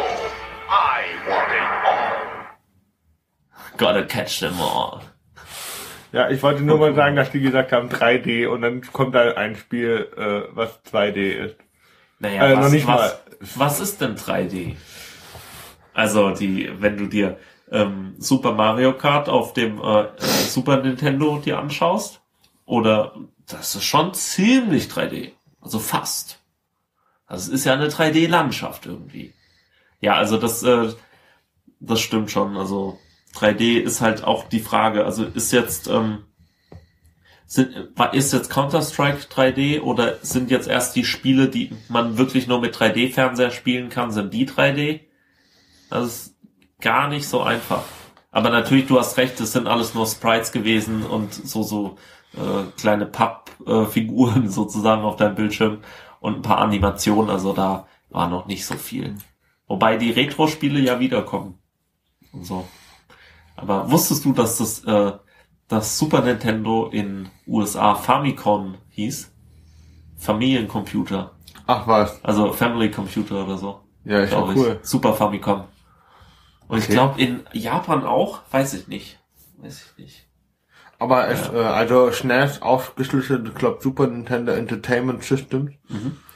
[0.68, 3.76] I want it all.
[3.76, 5.00] Gotta catch them all.
[6.10, 9.32] Ja, ich wollte nur mal sagen, dass die gesagt haben 3D und dann kommt da
[9.34, 11.16] ein Spiel, äh, was 2D
[11.46, 11.56] ist.
[12.18, 13.18] Naja, Äh, was, noch nicht was, mal.
[13.54, 14.74] was ist denn 3D?
[15.94, 17.38] Also die, wenn du dir
[17.70, 22.20] ähm, Super Mario Kart auf dem äh, äh, Super Nintendo dir anschaust,
[22.64, 23.14] oder
[23.48, 25.32] das ist schon ziemlich 3D.
[25.60, 26.40] Also fast.
[27.28, 29.34] Es ist ja eine 3D-Landschaft irgendwie.
[30.00, 30.92] Ja, also das, äh,
[31.80, 32.56] das stimmt schon.
[32.56, 32.98] Also
[33.34, 35.04] 3D ist halt auch die Frage.
[35.04, 36.24] Also ist jetzt, ähm,
[37.46, 37.74] sind,
[38.12, 42.76] ist jetzt Counter-Strike 3D oder sind jetzt erst die Spiele, die man wirklich nur mit
[42.76, 45.00] 3D-Fernseher spielen kann, sind die 3D?
[45.90, 46.36] Das ist
[46.80, 47.84] gar nicht so einfach.
[48.30, 51.96] Aber natürlich, du hast recht, es sind alles nur Sprites gewesen und so, so
[52.34, 55.78] äh, kleine Pappfiguren äh, Figuren sozusagen auf deinem Bildschirm
[56.20, 57.30] und ein paar Animationen.
[57.30, 59.16] Also da war noch nicht so viel.
[59.66, 61.58] Wobei die Retro-Spiele ja wiederkommen.
[62.32, 62.66] Und so.
[63.56, 65.12] Aber wusstest du, dass das, äh,
[65.68, 69.32] das Super Nintendo in USA Famicom hieß?
[70.16, 71.32] Familiencomputer.
[71.66, 72.24] Ach was.
[72.24, 73.80] Also Family Computer oder so.
[74.04, 74.80] Ja, ist glaub ja cool.
[74.82, 74.88] Ich.
[74.88, 75.64] Super Famicom.
[76.68, 76.92] Und ich Okay.
[76.94, 79.18] glaube in Japan auch, weiß ich nicht.
[79.58, 80.27] Weiß ich nicht.
[80.98, 85.74] Aber es, äh, also SNES aufgeschlüsselt, ich glaube Super Nintendo Entertainment System.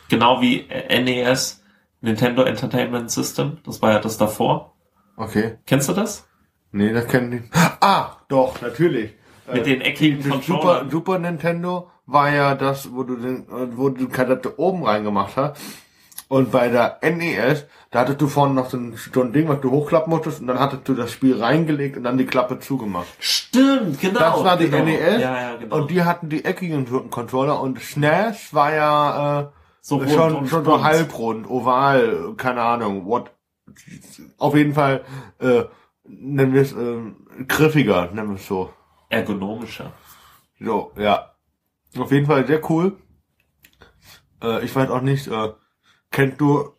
[0.09, 1.63] Genau wie äh, NES,
[2.01, 3.59] Nintendo Entertainment System.
[3.65, 4.75] Das war ja das davor.
[5.17, 5.59] Okay.
[5.67, 6.27] Kennst du das?
[6.71, 7.55] Nee, das kenne ich nicht.
[7.81, 9.15] Ah, doch, natürlich.
[9.53, 10.87] Mit den eckigen Das Super.
[10.89, 15.37] Super Nintendo war ja das, wo du den, äh, wo du die Kadette oben reingemacht
[15.37, 15.61] hast.
[16.29, 19.61] Und bei der NES, da hattest du vorne noch so ein, so ein Ding, was
[19.61, 23.07] du hochklappen musstest, und dann hattest du das Spiel reingelegt und dann die Klappe zugemacht.
[23.19, 24.19] Stimmt, genau.
[24.19, 24.85] Das war die genau.
[24.85, 25.21] NES.
[25.21, 25.77] Ja, ja, genau.
[25.77, 29.47] Und die hatten die eckigen Controller und SNES war ja äh,
[29.83, 30.83] so schon, schon so rund.
[30.85, 33.31] halbrund, oval, keine Ahnung, what.
[34.39, 35.05] Auf jeden Fall,
[35.39, 35.65] äh,
[36.05, 38.73] nennen wir es, äh, griffiger, nennen wir es so.
[39.11, 39.93] ergonomischer.
[40.59, 41.35] So, ja.
[41.99, 42.97] Auf jeden Fall sehr cool.
[44.43, 45.53] Äh, ich weiß auch nicht, äh,
[46.11, 46.73] kennt du.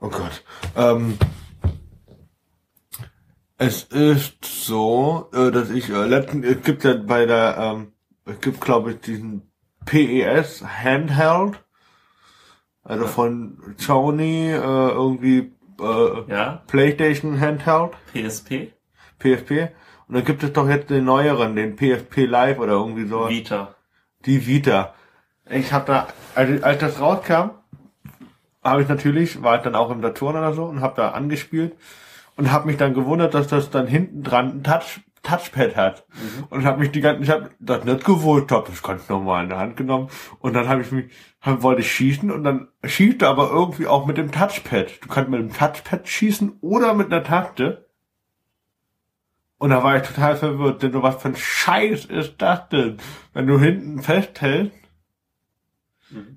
[0.00, 0.44] Oh Gott.
[0.76, 1.18] Ähm,
[3.58, 7.92] es ist so, äh, dass ich äh, letzten, es gibt ja bei der, ähm,
[8.26, 9.50] es gibt glaube ich diesen
[9.86, 11.64] PES Handheld,
[12.82, 17.92] also von Sony äh, irgendwie äh, Ja, PlayStation Handheld.
[18.12, 18.72] PSP,
[19.18, 19.70] PSP.
[20.08, 23.28] Und dann gibt es doch jetzt den neueren, den PSP Live oder irgendwie so.
[23.28, 23.74] Vita.
[24.24, 24.94] Die Vita.
[25.48, 27.50] Ich hab da, als, als das rauskam,
[28.66, 31.76] habe ich natürlich, war ich dann auch im Saturn oder so und habe da angespielt
[32.36, 36.06] und habe mich dann gewundert, dass das dann hinten dran ein Touch, Touchpad hat.
[36.50, 39.48] Und habe mich die ganze, ich habe das nicht gewollt, habe das ganz normal in
[39.50, 40.08] der Hand genommen
[40.38, 41.10] und dann habe ich mich,
[41.40, 45.02] hab, wollte ich schießen und dann schießte aber irgendwie auch mit dem Touchpad.
[45.02, 47.86] Du kannst mit dem Touchpad schießen oder mit einer Taste.
[49.58, 52.98] Und da war ich total verwirrt, denn so was für ein Scheiß ist das denn?
[53.32, 54.76] Wenn du hinten festhältst,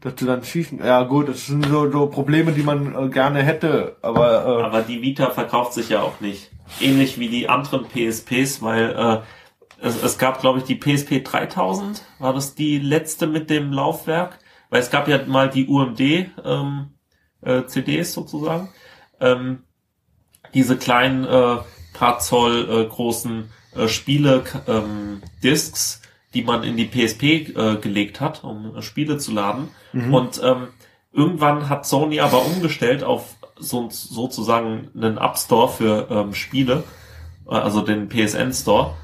[0.02, 0.80] dass du dann schießen.
[0.80, 4.82] Ja gut, das sind so, so Probleme, die man äh, gerne hätte, aber äh, Aber
[4.82, 6.52] die Vita verkauft sich ja auch nicht.
[6.80, 9.22] Ähnlich wie die anderen PSPs, weil äh,
[9.82, 12.04] es, es gab, glaube ich, die PSP 3000.
[12.20, 14.40] War das die letzte mit dem Laufwerk?
[14.70, 16.94] Weil es gab ja mal die UMD ähm,
[17.42, 18.70] äh, CDs sozusagen.
[19.20, 19.64] Ähm,
[20.54, 21.58] diese kleinen äh,
[21.94, 26.02] paar Zoll äh, großen äh, Spiele ähm, Discs,
[26.34, 29.70] die man in die PSP äh, gelegt hat, um äh, Spiele zu laden.
[30.12, 30.68] Und ähm,
[31.12, 36.84] irgendwann hat Sony aber umgestellt auf so, sozusagen einen App Store für ähm, Spiele,
[37.48, 38.96] äh, also den PSN Store.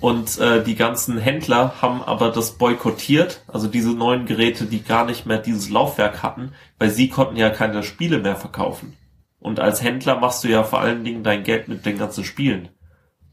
[0.00, 5.06] Und äh, die ganzen Händler haben aber das boykottiert, also diese neuen Geräte, die gar
[5.06, 8.96] nicht mehr dieses Laufwerk hatten, weil sie konnten ja keine Spiele mehr verkaufen.
[9.38, 12.68] Und als Händler machst du ja vor allen Dingen dein Geld mit den ganzen Spielen.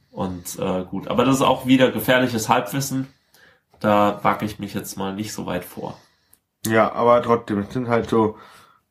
[0.10, 3.08] Und äh, gut, aber das ist auch wieder gefährliches Halbwissen.
[3.84, 6.00] Da wage ich mich jetzt mal nicht so weit vor.
[6.66, 8.38] ja, aber trotzdem, es sind halt so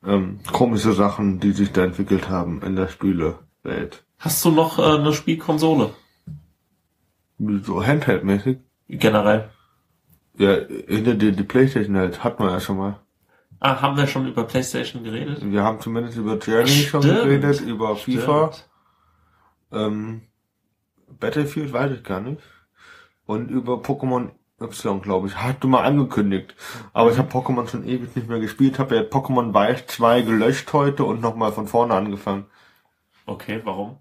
[0.04, 4.04] ähm, komische Sachen, die sich da entwickelt haben in der Spielewelt.
[4.18, 5.94] Hast du noch äh, eine Spielkonsole?
[7.38, 8.58] So Handheld-mäßig.
[8.88, 9.48] Generell.
[10.36, 13.00] Ja, hinter dir die Playstation halt, hatten wir ja schon mal.
[13.60, 15.38] Ah, haben wir schon über PlayStation geredet?
[15.42, 17.22] Wir haben zumindest über Journey schon Stimmt.
[17.22, 18.68] geredet, über FIFA, Stimmt.
[19.72, 20.22] ähm,
[21.18, 22.42] Battlefield weiß ich gar nicht.
[23.24, 24.32] Und über Pokémon
[24.62, 25.36] Y, glaube ich.
[25.36, 26.54] Hast du mal angekündigt.
[26.92, 28.78] Aber ich habe Pokémon schon ewig nicht mehr gespielt.
[28.78, 32.46] Habe ja Pokémon Weiß 2 gelöscht heute und nochmal von vorne angefangen.
[33.26, 33.98] Okay, warum?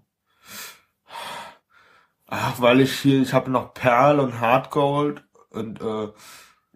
[2.26, 6.08] Ach, weil ich hier, ich habe noch Perl und Hardgold und äh,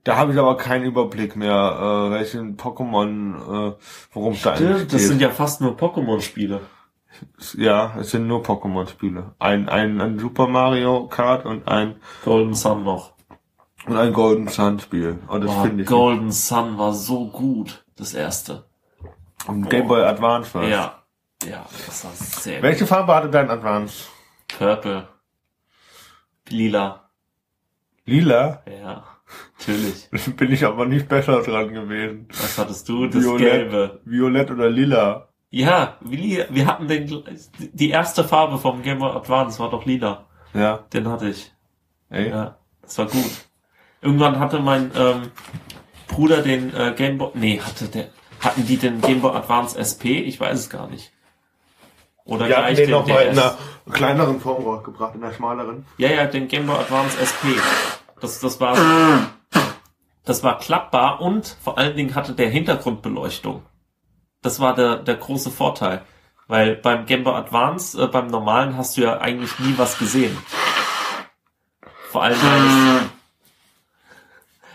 [0.05, 3.74] da habe ich aber keinen Überblick mehr, äh, welchen Pokémon, äh,
[4.12, 5.09] worum es da eigentlich Stimmt, das geht.
[5.09, 6.61] sind ja fast nur Pokémon-Spiele.
[7.55, 9.34] ja, es sind nur Pokémon-Spiele.
[9.39, 13.16] Ein, ein, ein Super Mario Kart und ein Golden Sun noch.
[13.87, 15.18] Und ein Golden Sun Spiel.
[15.28, 15.89] Und das finde ich.
[15.89, 18.64] Golden Sun war so gut, das erste.
[19.47, 20.64] Und Game Boy Advance war.
[20.64, 21.03] Ja.
[21.45, 24.05] Ja, das war sehr Welche Farbe hatte dein Advance?
[24.49, 24.59] gut.
[24.59, 25.09] Purple.
[26.49, 27.11] Lila.
[28.05, 28.62] Lila?
[28.66, 29.05] Ja,
[29.59, 30.09] natürlich.
[30.37, 32.28] Bin ich aber nicht besser dran gewesen.
[32.30, 33.07] Was hattest du?
[33.07, 33.39] Das Violett.
[33.41, 34.01] Gelbe.
[34.05, 35.28] Violett oder lila?
[35.51, 37.24] Ja, wir, wir hatten den,
[37.59, 40.26] die erste Farbe vom Game Boy Advance war doch lila.
[40.55, 40.78] Ja.
[40.93, 41.53] Den hatte ich.
[42.09, 42.30] Ey.
[42.30, 43.47] Ja, das war gut.
[44.01, 45.30] Irgendwann hatte mein ähm,
[46.09, 48.09] Bruder den äh, Game Boy, nee, hatte der,
[48.40, 50.20] hatten die den Game Boy Advance SP?
[50.20, 51.12] Ich weiß es gar nicht.
[52.24, 53.57] Oder hatten gleich den den nochmal in einer
[53.92, 55.86] kleineren Form rausgebracht, in einer schmaleren.
[55.99, 57.55] Ja, ja, den Game Boy Advance SP.
[58.20, 58.76] Das, das war,
[60.24, 63.62] das war klappbar und vor allen Dingen hatte der Hintergrundbeleuchtung.
[64.42, 66.03] Das war der, der große Vorteil.
[66.49, 70.36] Weil beim Game Boy Advance, äh, beim normalen, hast du ja eigentlich nie was gesehen.
[72.11, 73.11] Vor allem, weil das,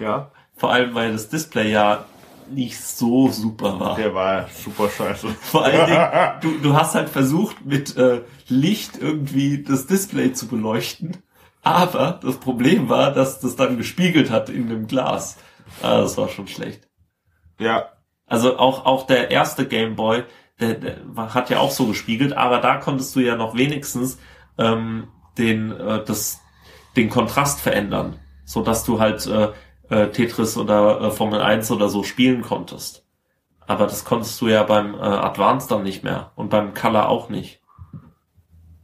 [0.01, 2.05] Ja, vor allem, weil das Display ja
[2.49, 3.95] nicht so super war.
[3.95, 5.29] der war super scheiße.
[5.29, 6.09] Vor allen Dingen,
[6.41, 11.17] du, du hast halt versucht, mit äh, Licht irgendwie das Display zu beleuchten.
[11.63, 15.37] Aber das Problem war, dass das dann gespiegelt hat in dem Glas.
[15.81, 16.89] Ah, das war schon schlecht.
[17.59, 17.89] Ja,
[18.25, 20.23] Also auch, auch der erste Game Boy,
[20.59, 24.17] der, der hat ja auch so gespiegelt, aber da konntest du ja noch wenigstens
[24.57, 26.41] ähm, den, äh, das,
[26.95, 29.49] den Kontrast verändern, so dass du halt äh,
[29.91, 33.05] äh, Tetris oder äh, Formel 1 oder so spielen konntest.
[33.67, 37.29] Aber das konntest du ja beim äh, Advance dann nicht mehr und beim Color auch
[37.29, 37.61] nicht.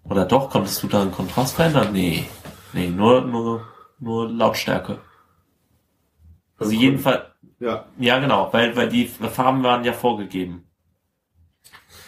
[0.03, 1.89] Oder doch, konntest du da einen Kontrast verändern?
[1.91, 2.25] Nee.
[2.73, 3.67] Nee, nur, nur,
[3.99, 4.99] nur Lautstärke.
[6.59, 7.21] Also jedenfalls,
[7.59, 7.85] ja.
[7.97, 10.66] ja, genau, weil, weil die Farben waren ja vorgegeben.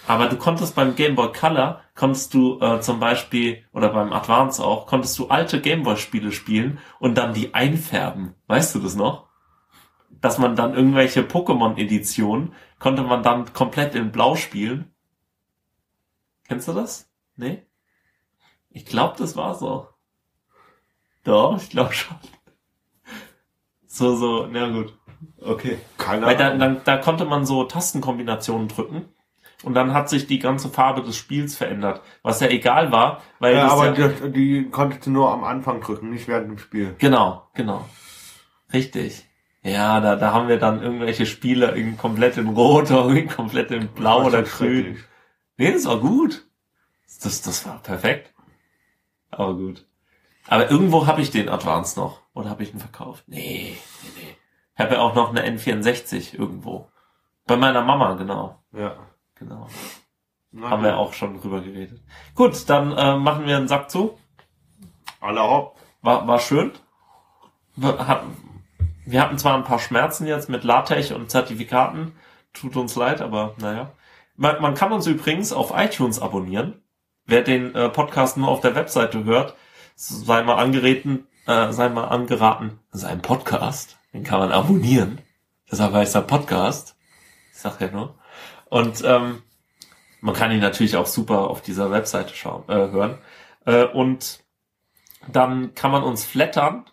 [0.10, 4.66] Aber du konntest beim Game Boy Color, konntest du äh, zum Beispiel, oder beim Advance
[4.66, 8.34] auch, konntest du alte Game Boy Spiele spielen und dann die einfärben.
[8.48, 9.28] Weißt du das noch?
[10.10, 14.92] Dass man dann irgendwelche Pokémon-Editionen, konnte man dann komplett in Blau spielen.
[16.48, 17.08] Kennst du das?
[17.36, 17.62] Nee?
[18.72, 19.90] Ich glaube, das war so.
[21.24, 22.18] Doch, ich glaube schon.
[23.86, 24.92] So, so, na gut.
[25.40, 25.78] Okay.
[26.00, 26.60] Keine Weil da, Ahnung.
[26.60, 29.06] dann, da konnte man so Tastenkombinationen drücken
[29.64, 33.56] und dann hat sich die ganze Farbe des Spiels verändert, was ja egal war, weil
[33.56, 36.96] Ja, aber ja, die, die konntest du nur am Anfang drücken, nicht während dem Spiel.
[37.00, 37.86] genau, genau,
[38.74, 39.26] richtig.
[39.62, 43.72] Ja, da, da haben wir dann irgendwelche Spiele in komplett in Rot oder in komplett
[43.72, 44.48] in Blau oder Grün.
[44.84, 45.00] schrecklich.
[45.58, 46.48] Nee, das war gut.
[47.22, 48.34] Das, das war perfekt.
[49.32, 49.86] Aber gut.
[50.48, 52.22] Aber irgendwo habe ich den Advance noch.
[52.34, 53.26] Oder habe ich ihn verkauft?
[53.28, 54.36] Nee, nee, nee.
[54.74, 56.90] Ich habe ja auch noch eine N64 irgendwo.
[57.46, 58.64] Bei meiner Mama, genau.
[58.72, 58.96] Ja.
[59.40, 59.68] Genau.
[60.52, 60.92] Na Haben gut.
[60.92, 62.02] wir auch schon drüber geredet.
[62.36, 64.18] Gut, dann äh, machen wir einen Sack zu.
[65.22, 65.78] Alle hopp.
[66.02, 66.72] War, war schön.
[67.76, 68.36] Wir hatten,
[69.06, 72.14] wir hatten zwar ein paar Schmerzen jetzt mit LaTeX und Zertifikaten.
[72.54, 73.92] Tut uns leid, aber naja.
[74.36, 76.82] Man, man kann uns übrigens auf iTunes abonnieren.
[77.26, 79.56] Wer den äh, Podcast nur auf der Webseite hört,
[79.96, 85.20] sei mal angereten, äh, sei mal angeraten, das ist ein Podcast, den kann man abonnieren.
[85.70, 86.96] Deshalb heißt er Podcast.
[87.52, 88.19] Ich sag ja nur.
[88.70, 89.42] Und ähm,
[90.22, 93.18] man kann ihn natürlich auch super auf dieser Webseite schauen, äh, hören.
[93.66, 94.44] Äh, und
[95.28, 96.86] dann kann man uns flattern.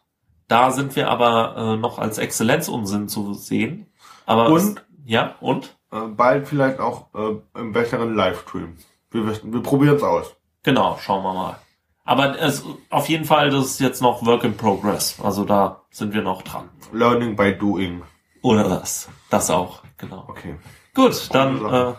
[0.48, 3.86] Da sind wir aber äh, noch als Exzellenzunsinn zu sehen.
[4.26, 4.84] Aber Und?
[5.04, 5.76] ja, und?
[5.90, 8.76] Äh, bald vielleicht auch äh, im besseren Livestream.
[9.10, 10.36] Wir, wir probieren es aus.
[10.62, 11.58] Genau, schauen wir mal.
[12.04, 15.18] Aber es, auf jeden Fall, das ist jetzt noch Work in Progress.
[15.22, 16.68] Also da sind wir noch dran.
[16.92, 18.02] Learning by doing.
[18.42, 19.08] Oder das.
[19.28, 20.24] Das auch, genau.
[20.28, 20.54] Okay.
[20.96, 21.94] Gut, dann äh,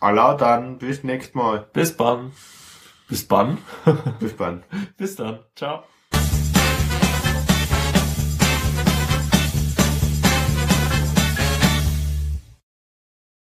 [0.00, 1.68] Allah, dann bis nächstes Mal.
[1.74, 2.32] bis dann.
[3.08, 3.58] Bis dann.
[4.18, 4.64] Bis dann.
[4.96, 5.40] bis dann.
[5.54, 5.84] Ciao.